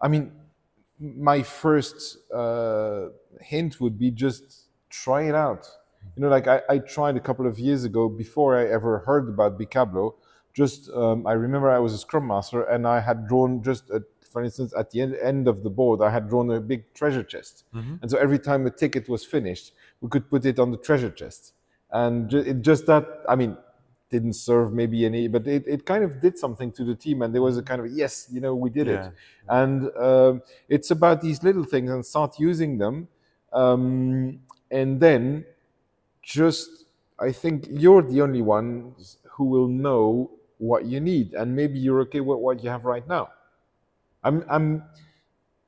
I 0.00 0.08
mean, 0.08 0.32
my 0.98 1.42
first 1.42 2.18
uh, 2.32 3.08
hint 3.40 3.80
would 3.80 3.98
be 3.98 4.10
just 4.10 4.68
try 4.88 5.22
it 5.22 5.34
out. 5.34 5.68
You 6.14 6.22
know, 6.22 6.28
like 6.28 6.46
I, 6.46 6.62
I 6.68 6.78
tried 6.78 7.16
a 7.16 7.20
couple 7.20 7.46
of 7.46 7.58
years 7.58 7.84
ago 7.84 8.08
before 8.08 8.56
I 8.56 8.66
ever 8.66 9.00
heard 9.00 9.28
about 9.28 9.58
Bikablo. 9.58 10.14
Just 10.54 10.88
um, 10.90 11.26
I 11.26 11.32
remember 11.32 11.68
I 11.70 11.80
was 11.80 11.92
a 11.92 11.98
scrum 11.98 12.28
master 12.28 12.62
and 12.62 12.86
I 12.86 13.00
had 13.00 13.28
drawn 13.28 13.62
just, 13.62 13.90
a, 13.90 14.02
for 14.30 14.42
instance, 14.42 14.72
at 14.78 14.90
the 14.90 15.02
end, 15.02 15.16
end 15.16 15.48
of 15.48 15.62
the 15.62 15.68
board, 15.68 16.00
I 16.00 16.10
had 16.10 16.28
drawn 16.28 16.50
a 16.50 16.60
big 16.60 16.94
treasure 16.94 17.22
chest. 17.24 17.64
And 18.00 18.10
so 18.10 18.16
every 18.16 18.38
time 18.38 18.64
a 18.66 18.70
ticket 18.70 19.08
was 19.08 19.24
finished, 19.24 19.72
we 20.00 20.08
could 20.08 20.30
put 20.30 20.46
it 20.46 20.58
on 20.58 20.70
the 20.70 20.78
treasure 20.78 21.10
chest. 21.10 21.52
And 21.90 22.32
it 22.32 22.62
just 22.62 22.86
that, 22.86 23.06
I 23.28 23.36
mean, 23.36 23.56
didn't 24.10 24.34
serve 24.34 24.72
maybe 24.72 25.04
any, 25.04 25.28
but 25.28 25.46
it, 25.46 25.64
it 25.66 25.84
kind 25.84 26.04
of 26.04 26.20
did 26.20 26.38
something 26.38 26.70
to 26.72 26.84
the 26.84 26.94
team. 26.94 27.22
And 27.22 27.34
there 27.34 27.42
was 27.42 27.58
a 27.58 27.62
kind 27.62 27.80
of, 27.80 27.90
yes, 27.90 28.28
you 28.30 28.40
know, 28.40 28.54
we 28.54 28.70
did 28.70 28.86
Yeah. 28.86 29.08
it. 29.08 29.12
And 29.48 29.90
um, 29.96 30.42
it's 30.68 30.90
about 30.90 31.20
these 31.20 31.42
little 31.42 31.64
things 31.64 31.90
and 31.90 32.04
start 32.04 32.38
using 32.38 32.78
them. 32.78 33.08
Um, 33.52 34.40
and 34.70 35.00
then 35.00 35.44
just, 36.22 36.84
I 37.18 37.32
think 37.32 37.66
you're 37.70 38.02
the 38.02 38.20
only 38.22 38.42
ones 38.42 39.18
who 39.32 39.44
will 39.44 39.68
know 39.68 40.30
what 40.58 40.84
you 40.84 41.00
need. 41.00 41.34
And 41.34 41.54
maybe 41.54 41.78
you're 41.78 42.00
okay 42.02 42.20
with 42.20 42.38
what 42.38 42.62
you 42.62 42.70
have 42.70 42.84
right 42.84 43.06
now. 43.08 43.30
I'm, 44.22 44.44
I'm, 44.48 44.82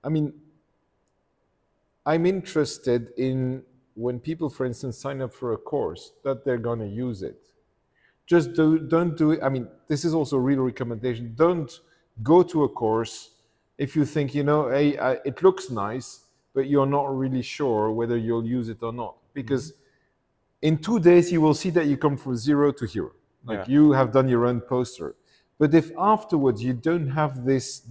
I 0.03 0.09
mean, 0.09 0.33
I'm 2.07 2.25
interested 2.25 3.13
in 3.17 3.63
when 3.99 4.21
people, 4.21 4.49
for 4.49 4.65
instance, 4.65 4.97
sign 4.97 5.21
up 5.21 5.35
for 5.35 5.53
a 5.53 5.57
course 5.57 6.13
that 6.23 6.45
they're 6.45 6.65
going 6.69 6.79
to 6.79 6.87
use 6.87 7.23
it. 7.23 7.37
Just 8.27 8.53
do, 8.53 8.79
don't 8.79 9.17
do 9.17 9.33
it. 9.33 9.41
I 9.43 9.49
mean, 9.49 9.67
this 9.89 10.05
is 10.05 10.15
also 10.15 10.37
a 10.37 10.41
real 10.41 10.61
recommendation. 10.61 11.33
Don't 11.35 11.81
go 12.23 12.43
to 12.43 12.65
a 12.65 12.69
course 12.69 13.31
if 13.77 13.97
you 13.97 14.05
think, 14.05 14.35
you 14.35 14.45
know, 14.45 14.69
hey, 14.69 14.99
I, 14.99 15.13
it 15.25 15.43
looks 15.43 15.71
nice, 15.71 16.25
but 16.55 16.69
you're 16.69 16.87
not 16.87 17.17
really 17.17 17.43
sure 17.43 17.91
whether 17.91 18.17
you'll 18.17 18.47
use 18.47 18.69
it 18.69 18.83
or 18.83 18.93
not. 18.93 19.15
Mm-hmm. 19.15 19.35
Because 19.35 19.73
in 20.63 20.79
two 20.79 21.01
days, 21.01 21.33
you 21.33 21.41
will 21.41 21.55
see 21.55 21.71
that 21.71 21.87
you 21.87 21.97
come 21.97 22.17
from 22.17 22.37
zero 22.37 22.71
to 22.73 22.87
hero. 22.87 23.13
Like 23.45 23.67
Yeah. 23.67 23.75
you 23.75 23.93
have 23.93 24.13
done 24.13 24.29
your 24.29 24.47
own 24.47 24.61
poster. 24.61 25.15
But 25.59 25.75
if 25.75 25.91
afterwards 25.99 26.63
you 26.63 26.73
don't 26.73 27.09
have 27.09 27.45
this, 27.45 27.83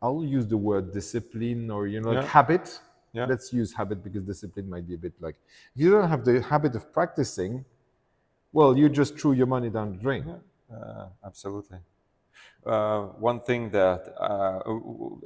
I'll 0.00 0.24
use 0.24 0.46
the 0.46 0.56
word 0.56 0.92
discipline 0.92 1.70
or 1.70 1.86
you 1.88 2.00
know 2.00 2.12
like 2.12 2.26
habit. 2.26 2.80
Yeah. 3.12 3.26
Let's 3.26 3.52
use 3.52 3.72
habit 3.72 4.04
because 4.04 4.22
discipline 4.22 4.68
might 4.68 4.86
be 4.86 4.94
a 4.94 4.98
bit 4.98 5.14
like 5.20 5.36
if 5.74 5.80
you 5.82 5.90
don't 5.90 6.08
have 6.08 6.24
the 6.24 6.42
habit 6.42 6.74
of 6.76 6.92
practicing, 6.92 7.64
well, 8.52 8.76
you 8.76 8.88
just 8.88 9.18
threw 9.18 9.32
your 9.32 9.46
money 9.46 9.70
down 9.70 9.92
the 9.92 9.98
drain. 9.98 10.24
Uh, 10.72 11.06
absolutely. 11.24 11.78
Uh, 12.66 13.02
one 13.30 13.40
thing 13.40 13.70
that 13.70 14.14
uh, 14.20 14.60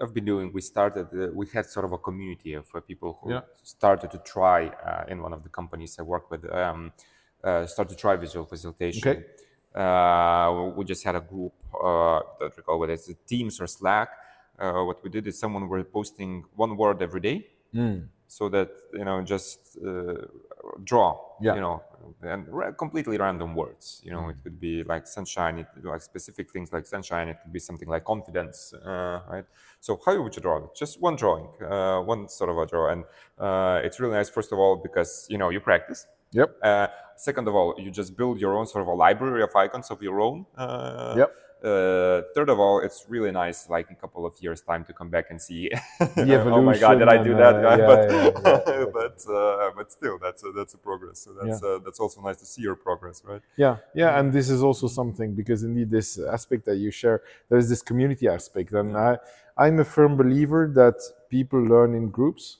I've 0.02 0.14
been 0.14 0.24
doing, 0.24 0.52
we 0.52 0.60
started, 0.60 1.06
uh, 1.12 1.28
we 1.32 1.46
had 1.52 1.66
sort 1.66 1.84
of 1.84 1.92
a 1.92 1.98
community 1.98 2.54
of 2.54 2.66
uh, 2.74 2.80
people 2.80 3.18
who 3.20 3.32
Yeah. 3.32 3.40
started 3.62 4.10
to 4.12 4.18
try 4.18 4.68
uh, 4.68 5.04
in 5.12 5.20
one 5.22 5.32
of 5.32 5.42
the 5.42 5.48
companies 5.48 5.98
I 5.98 6.02
work 6.02 6.30
with, 6.30 6.44
um, 6.52 6.92
uh, 7.42 7.66
start 7.66 7.88
to 7.88 7.96
try 7.96 8.16
visual 8.16 8.46
facilitation. 8.46 9.08
Okay. 9.08 9.24
Uh, 9.74 10.72
we 10.76 10.84
just 10.84 11.02
had 11.02 11.16
a 11.16 11.20
group 11.20 11.54
uh, 11.74 12.20
that 12.38 12.56
we 12.56 12.62
call 12.62 12.78
whether 12.78 12.92
it's 12.92 13.10
Teams 13.26 13.60
or 13.60 13.66
Slack. 13.66 14.10
Uh, 14.58 14.82
what 14.84 15.02
we 15.02 15.10
did 15.10 15.26
is 15.26 15.38
someone 15.38 15.66
were 15.68 15.82
posting 15.82 16.44
one 16.54 16.76
word 16.76 17.02
every 17.02 17.20
day, 17.20 17.46
so 18.28 18.48
that 18.48 18.70
you 18.94 19.04
know 19.04 19.22
just 19.22 19.78
uh, 19.86 20.14
draw 20.84 21.18
Yeah. 21.40 21.54
you 21.56 21.60
know 21.60 21.82
and 22.22 22.46
completely 22.78 23.16
random 23.18 23.54
words 23.54 24.00
you 24.04 24.10
know 24.10 24.28
it 24.30 24.36
could 24.42 24.58
be 24.60 24.82
like 24.84 25.06
sunshine 25.06 25.58
it 25.58 25.66
like 25.84 26.02
specific 26.02 26.50
things 26.52 26.72
like 26.72 26.86
sunshine 26.86 27.28
it 27.28 27.36
could 27.42 27.52
be 27.52 27.58
something 27.60 27.88
like 27.88 28.04
confidence 28.04 28.72
uh, 28.74 29.20
right 29.28 29.44
so 29.80 30.00
how 30.06 30.14
would 30.22 30.34
you 30.36 30.42
draw 30.42 30.56
it 30.64 30.70
just 30.74 31.00
one 31.00 31.16
drawing 31.16 31.46
uh, 31.62 32.00
one 32.00 32.28
sort 32.28 32.50
of 32.50 32.58
a 32.58 32.66
draw 32.66 32.90
and 32.92 33.04
uh, 33.38 33.80
it's 33.84 34.00
really 34.00 34.14
nice 34.14 34.30
first 34.30 34.50
of 34.52 34.58
all 34.58 34.76
because 34.76 35.26
you 35.30 35.38
know 35.38 35.50
you 35.50 35.60
practice 35.60 36.06
Yep. 36.34 36.50
uh, 36.62 36.86
second 37.16 37.46
of 37.48 37.54
all 37.54 37.74
you 37.78 37.90
just 37.90 38.16
build 38.16 38.40
your 38.40 38.56
own 38.56 38.66
sort 38.66 38.82
of 38.82 38.88
a 38.88 38.94
library 38.94 39.42
of 39.42 39.54
icons 39.54 39.90
of 39.90 40.00
your 40.02 40.18
own 40.20 40.46
uh, 40.56 41.14
Yep. 41.18 41.30
Uh, 41.64 42.22
third 42.34 42.48
of 42.48 42.58
all, 42.58 42.80
it's 42.80 43.06
really 43.08 43.30
nice, 43.30 43.68
like 43.68 43.88
in 43.88 43.94
a 43.94 43.98
couple 43.98 44.26
of 44.26 44.34
years' 44.40 44.62
time, 44.62 44.84
to 44.84 44.92
come 44.92 45.10
back 45.10 45.26
and 45.30 45.40
see. 45.40 45.70
The 46.00 46.42
oh 46.50 46.60
my 46.62 46.76
God, 46.76 46.98
did 46.98 47.08
I 47.08 47.22
do 47.22 47.30
and, 47.30 47.40
that? 47.40 47.54
uh, 47.54 47.76
yeah, 47.76 47.86
but 47.92 48.10
yeah, 48.10 48.80
yeah, 48.80 48.84
but 48.92 49.32
uh, 49.32 49.70
but 49.76 49.92
still, 49.92 50.18
that's 50.18 50.42
a, 50.44 50.50
that's 50.50 50.74
a 50.74 50.78
progress. 50.78 51.20
So 51.20 51.32
that's 51.40 51.62
uh, 51.62 51.78
that's 51.84 52.00
also 52.00 52.20
nice 52.20 52.38
to 52.38 52.46
see 52.46 52.62
your 52.62 52.74
progress, 52.74 53.22
right? 53.24 53.40
Yeah, 53.56 53.76
yeah, 53.94 54.18
and 54.18 54.32
this 54.32 54.50
is 54.50 54.62
also 54.62 54.88
something 54.88 55.34
because 55.34 55.62
indeed 55.62 55.90
this 55.90 56.18
aspect 56.18 56.64
that 56.66 56.76
you 56.76 56.90
share, 56.90 57.22
there 57.48 57.58
is 57.58 57.68
this 57.68 57.82
community 57.82 58.26
aspect, 58.28 58.72
and 58.72 58.96
I, 58.96 59.18
I'm 59.56 59.78
a 59.78 59.84
firm 59.84 60.16
believer 60.16 60.70
that 60.74 61.00
people 61.28 61.60
learn 61.60 61.94
in 61.94 62.08
groups. 62.08 62.58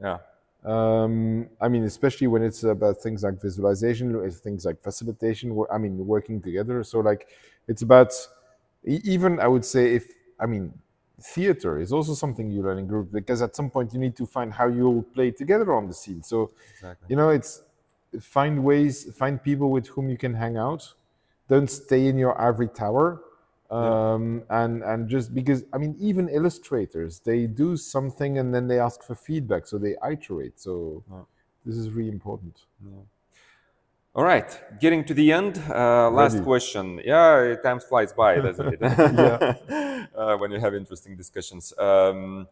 Yeah, 0.00 0.18
Um, 0.64 1.48
I 1.60 1.68
mean, 1.68 1.84
especially 1.84 2.26
when 2.26 2.42
it's 2.42 2.62
about 2.64 2.98
things 2.98 3.22
like 3.22 3.40
visualization, 3.40 4.30
things 4.30 4.64
like 4.64 4.80
facilitation. 4.82 5.56
I 5.72 5.78
mean, 5.78 6.06
working 6.06 6.40
together. 6.42 6.84
So 6.84 7.00
like, 7.00 7.28
it's 7.68 7.82
about 7.82 8.12
even 8.86 9.40
I 9.40 9.48
would 9.48 9.64
say 9.64 9.94
if 9.94 10.06
I 10.38 10.46
mean, 10.46 10.72
theater 11.20 11.80
is 11.80 11.92
also 11.92 12.14
something 12.14 12.50
you 12.50 12.62
learn 12.62 12.78
in 12.78 12.86
group 12.86 13.10
because 13.12 13.42
at 13.42 13.56
some 13.56 13.70
point 13.70 13.92
you 13.92 13.98
need 13.98 14.16
to 14.16 14.26
find 14.26 14.52
how 14.52 14.68
you'll 14.68 15.02
play 15.02 15.30
together 15.30 15.74
on 15.74 15.88
the 15.88 15.94
scene. 15.94 16.22
So 16.22 16.50
exactly. 16.70 17.06
you 17.08 17.16
know, 17.16 17.30
it's 17.30 17.62
find 18.20 18.62
ways, 18.64 19.12
find 19.16 19.42
people 19.42 19.70
with 19.70 19.88
whom 19.88 20.08
you 20.08 20.16
can 20.16 20.34
hang 20.34 20.56
out. 20.56 20.94
Don't 21.48 21.70
stay 21.70 22.06
in 22.06 22.18
your 22.18 22.40
ivory 22.40 22.68
tower. 22.68 23.22
Um, 23.70 24.44
and 24.48 24.84
and 24.84 25.08
just 25.08 25.34
because 25.34 25.64
I 25.72 25.78
mean, 25.78 25.96
even 25.98 26.28
illustrators, 26.28 27.20
they 27.20 27.46
do 27.46 27.76
something 27.76 28.38
and 28.38 28.54
then 28.54 28.68
they 28.68 28.78
ask 28.78 29.02
for 29.02 29.16
feedback, 29.16 29.66
so 29.66 29.76
they 29.76 29.96
iterate. 30.08 30.60
So 30.60 31.02
this 31.64 31.76
is 31.76 31.90
really 31.90 32.10
important. 32.10 32.60
All 34.16 34.24
right, 34.24 34.48
getting 34.80 35.04
to 35.04 35.12
the 35.12 35.30
end. 35.30 35.62
Uh, 35.68 36.08
last 36.08 36.32
Ready. 36.32 36.44
question. 36.46 37.02
Yeah, 37.04 37.54
time 37.62 37.80
flies 37.80 38.14
by, 38.14 38.36
doesn't 38.48 38.66
it? 38.72 38.78
Yeah. 38.80 40.06
uh, 40.16 40.38
when 40.38 40.50
you 40.50 40.58
have 40.58 40.74
interesting 40.74 41.16
discussions. 41.16 41.74
Um, 41.78 42.48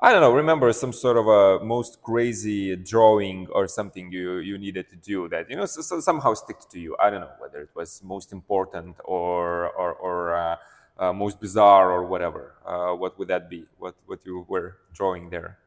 I 0.00 0.12
don't 0.12 0.22
know. 0.22 0.32
Remember 0.32 0.72
some 0.72 0.94
sort 0.94 1.18
of 1.18 1.26
a 1.26 1.62
most 1.62 2.00
crazy 2.00 2.74
drawing 2.74 3.48
or 3.48 3.68
something 3.68 4.10
you 4.10 4.38
you 4.38 4.56
needed 4.56 4.88
to 4.88 4.96
do 4.96 5.28
that 5.28 5.50
you 5.50 5.56
know 5.56 5.66
so, 5.66 5.82
so 5.82 6.00
somehow 6.00 6.32
stick 6.32 6.56
to 6.70 6.80
you. 6.80 6.96
I 6.98 7.10
don't 7.10 7.20
know 7.20 7.36
whether 7.38 7.60
it 7.60 7.70
was 7.74 8.02
most 8.02 8.32
important 8.32 8.96
or 9.04 9.68
or 9.72 9.92
or 9.92 10.34
uh, 10.36 10.56
uh, 10.98 11.12
most 11.12 11.38
bizarre 11.38 11.90
or 11.90 12.06
whatever. 12.06 12.54
Uh, 12.64 12.94
what 12.94 13.18
would 13.18 13.28
that 13.28 13.50
be? 13.50 13.66
What 13.78 13.94
what 14.06 14.24
you 14.24 14.46
were 14.48 14.78
drawing 14.94 15.28
there? 15.28 15.58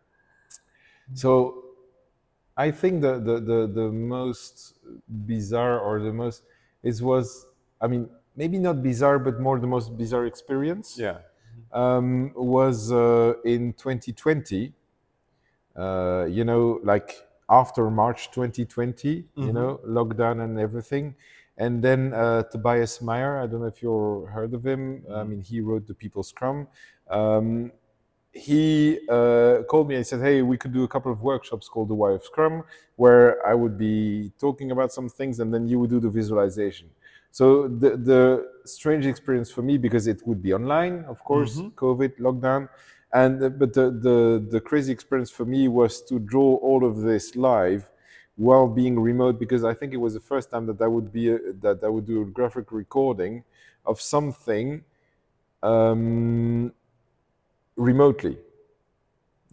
So 1.13 1.68
I 2.65 2.71
think 2.71 3.01
the, 3.01 3.13
the, 3.27 3.35
the, 3.51 3.59
the 3.79 3.87
most 4.15 4.55
bizarre 5.33 5.79
or 5.79 6.01
the 6.07 6.11
most 6.21 6.43
it 6.83 6.95
was 7.01 7.27
I 7.83 7.87
mean 7.87 8.03
maybe 8.35 8.57
not 8.67 8.83
bizarre 8.83 9.19
but 9.27 9.39
more 9.39 9.57
the 9.65 9.71
most 9.77 9.87
bizarre 10.01 10.25
experience 10.33 10.87
Yeah. 11.05 11.19
um, 11.71 12.33
was 12.35 12.91
uh, 12.91 13.33
in 13.45 13.73
2020 13.73 14.73
uh, 15.75 16.25
you 16.37 16.43
know 16.43 16.79
like 16.83 17.09
after 17.49 17.89
March 17.89 18.31
2020 18.31 19.25
you 19.35 19.53
know 19.53 19.79
lockdown 19.85 20.43
and 20.43 20.59
everything. 20.59 21.15
And 21.57 21.83
then 21.83 22.13
uh, 22.13 22.43
Tobias 22.51 23.01
Mayer 23.01 23.33
I 23.41 23.45
don't 23.47 23.61
know 23.61 23.67
if 23.75 23.81
you 23.83 24.25
heard 24.35 24.53
of 24.53 24.65
him. 24.65 25.03
I 25.11 25.23
mean 25.23 25.41
he 25.41 25.59
wrote 25.61 25.85
the 25.87 25.93
People 26.03 26.23
Scrum 26.23 26.67
um, 27.09 27.71
he 28.31 28.99
uh, 29.09 29.63
called 29.69 29.87
me 29.89 29.95
and 29.95 30.05
said, 30.05 30.21
"Hey, 30.21 30.41
we 30.41 30.57
could 30.57 30.73
do 30.73 30.83
a 30.83 30.87
couple 30.87 31.11
of 31.11 31.21
workshops 31.21 31.67
called 31.67 31.89
the 31.89 31.95
Why 31.95 32.11
of 32.11 32.23
Scrum, 32.23 32.63
where 32.95 33.45
I 33.45 33.53
would 33.53 33.77
be 33.77 34.31
talking 34.39 34.71
about 34.71 34.91
some 34.93 35.09
things, 35.09 35.39
and 35.39 35.53
then 35.53 35.67
you 35.67 35.79
would 35.79 35.89
do 35.89 35.99
the 35.99 36.09
visualization." 36.09 36.89
So 37.31 37.67
the 37.67 37.97
the 37.97 38.47
strange 38.65 39.05
experience 39.05 39.51
for 39.51 39.61
me 39.61 39.77
because 39.77 40.07
it 40.07 40.25
would 40.27 40.41
be 40.41 40.53
online, 40.53 41.05
of 41.07 41.23
course, 41.23 41.63
COVID 41.75 42.19
lockdown, 42.19 42.69
and 43.13 43.41
uh, 43.43 43.49
but 43.49 43.73
the, 43.73 43.91
the 43.91 44.45
the 44.49 44.61
crazy 44.61 44.91
experience 44.91 45.31
for 45.31 45.45
me 45.45 45.67
was 45.67 46.01
to 46.03 46.19
draw 46.19 46.55
all 46.57 46.85
of 46.85 47.01
this 47.01 47.35
live 47.35 47.89
while 48.35 48.67
being 48.67 48.99
remote 48.99 49.37
because 49.39 49.63
I 49.63 49.73
think 49.73 49.93
it 49.93 49.97
was 49.97 50.13
the 50.13 50.19
first 50.19 50.49
time 50.49 50.65
that 50.67 50.81
I 50.81 50.87
would 50.87 51.11
be 51.11 51.29
a, 51.29 51.37
that 51.61 51.83
I 51.83 51.89
would 51.89 52.05
do 52.05 52.21
a 52.21 52.25
graphic 52.25 52.71
recording 52.71 53.43
of 53.85 53.99
something. 53.99 54.83
Um, 55.61 56.73
remotely. 57.79 58.37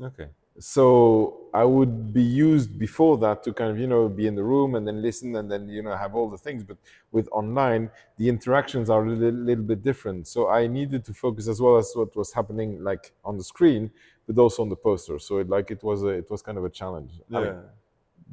Okay. 0.03 0.29
So 0.59 1.49
I 1.53 1.65
would 1.65 2.15
be 2.15 2.23
used 2.23 2.79
before 2.79 3.19
that 3.19 3.43
to 3.45 3.53
kind 3.53 3.71
of, 3.71 3.79
you 3.79 3.87
know, 3.87 4.09
be 4.09 4.27
in 4.27 4.35
the 4.35 4.43
room 4.43 4.75
and 4.75 4.89
then 4.89 5.03
listen 5.03 5.37
and 5.37 5.51
then, 5.51 5.69
you 5.69 5.83
know, 5.83 5.95
have 5.95 6.15
all 6.15 6.31
the 6.31 6.39
things. 6.39 6.65
But 6.65 6.79
with 7.13 7.29
online, 7.31 7.91
the 8.17 8.29
interactions 8.29 8.89
are 8.89 9.05
a 9.05 9.11
little, 9.11 9.39
little 9.39 9.65
bit 9.65 9.83
different. 9.83 10.27
So 10.27 10.49
I 10.49 10.67
needed 10.67 11.05
to 11.05 11.13
focus 11.13 11.47
as 11.47 11.61
well 11.61 11.77
as 11.77 11.93
what 11.95 12.17
was 12.17 12.33
happening 12.33 12.83
like 12.83 13.13
on 13.23 13.37
the 13.37 13.45
screen, 13.45 13.91
but 14.27 14.39
also 14.39 14.63
on 14.63 14.71
the 14.71 14.77
poster. 14.77 15.19
So 15.19 15.39
it 15.39 15.49
like 15.49 15.71
it 15.71 15.83
was 15.83 16.03
a, 16.03 16.09
it 16.09 16.31
was 16.31 16.41
kind 16.41 16.57
of 16.57 16.65
a 16.65 16.71
challenge. 16.71 17.13
I 17.33 17.41
mean, 17.41 17.55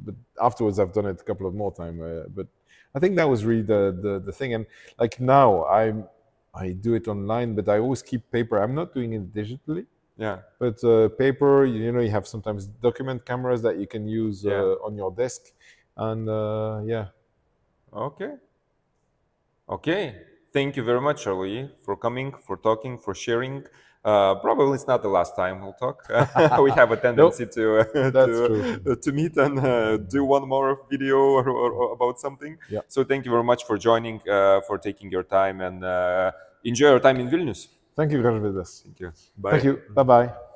but 0.04 0.14
afterwards 0.42 0.78
I've 0.78 0.94
done 0.94 1.06
it 1.06 1.20
a 1.20 1.24
couple 1.24 1.46
of 1.46 1.54
more 1.54 1.72
time. 1.72 2.00
Uh, 2.02 2.26
but 2.34 2.46
I 2.94 3.00
think 3.00 3.16
that 3.16 3.28
was 3.28 3.44
really 3.44 3.62
the, 3.62 3.96
the 4.00 4.22
the 4.24 4.32
thing. 4.32 4.54
And 4.54 4.64
like 4.98 5.20
now 5.20 5.66
I'm 5.66 6.04
I 6.54 6.72
do 6.72 6.94
it 6.94 7.08
online, 7.08 7.54
but 7.54 7.68
I 7.68 7.78
always 7.78 8.02
keep 8.02 8.30
paper. 8.30 8.62
I'm 8.62 8.74
not 8.74 8.94
doing 8.94 9.12
it 9.14 9.32
digitally. 9.32 9.86
Yeah. 10.16 10.38
But 10.58 10.82
uh, 10.84 11.08
paper, 11.08 11.64
you 11.64 11.90
know, 11.92 12.00
you 12.00 12.10
have 12.10 12.26
sometimes 12.28 12.66
document 12.66 13.24
cameras 13.26 13.62
that 13.62 13.78
you 13.78 13.86
can 13.86 14.06
use 14.06 14.44
Yeah. 14.44 14.60
uh, 14.60 14.86
on 14.86 14.96
your 14.96 15.10
desk, 15.10 15.52
and 15.96 16.28
uh, 16.28 16.82
yeah, 16.84 17.06
Okay. 17.92 18.32
Okay. 19.68 20.22
Thank 20.52 20.76
you 20.76 20.84
very 20.84 21.00
much, 21.00 21.24
Charlie, 21.24 21.70
for 21.84 21.96
coming, 21.96 22.32
for 22.46 22.56
talking, 22.56 22.98
for 22.98 23.14
sharing. 23.14 23.64
Uh, 24.04 24.34
probably 24.34 24.74
it's 24.74 24.86
not 24.86 25.02
the 25.02 25.08
last 25.08 25.34
time 25.34 25.62
we'll 25.62 25.72
talk. 25.72 26.06
we 26.60 26.70
have 26.72 26.90
a 26.90 26.96
tendency 27.08 27.46
to 27.46 27.78
uh, 27.78 28.10
to, 28.10 28.82
uh, 28.90 28.94
to 29.00 29.12
meet 29.12 29.34
and 29.38 29.58
uh, 29.58 29.96
do 29.96 30.24
one 30.24 30.46
more 30.46 30.78
video 30.90 31.16
or, 31.16 31.48
or, 31.48 31.70
or 31.72 31.92
about 31.94 32.20
something. 32.20 32.58
Yeah. 32.68 32.80
So 32.88 33.02
thank 33.02 33.24
you 33.24 33.30
very 33.30 33.44
much 33.44 33.64
for 33.64 33.78
joining, 33.78 34.20
uh, 34.28 34.60
for 34.66 34.76
taking 34.78 35.10
your 35.10 35.22
time, 35.22 35.62
and 35.62 35.82
uh, 35.82 36.32
enjoy 36.64 36.90
your 36.90 37.00
time 37.00 37.18
in 37.18 37.30
Vilnius. 37.30 37.68
thank 37.96 38.12
you, 38.12 38.18
Gražvydas. 38.18 38.82
Thank 38.82 39.00
you. 39.00 39.12
Bye. 39.38 39.50
Thank 39.52 39.64
you. 39.64 39.80
Bye 39.94 40.02
bye. 40.02 40.53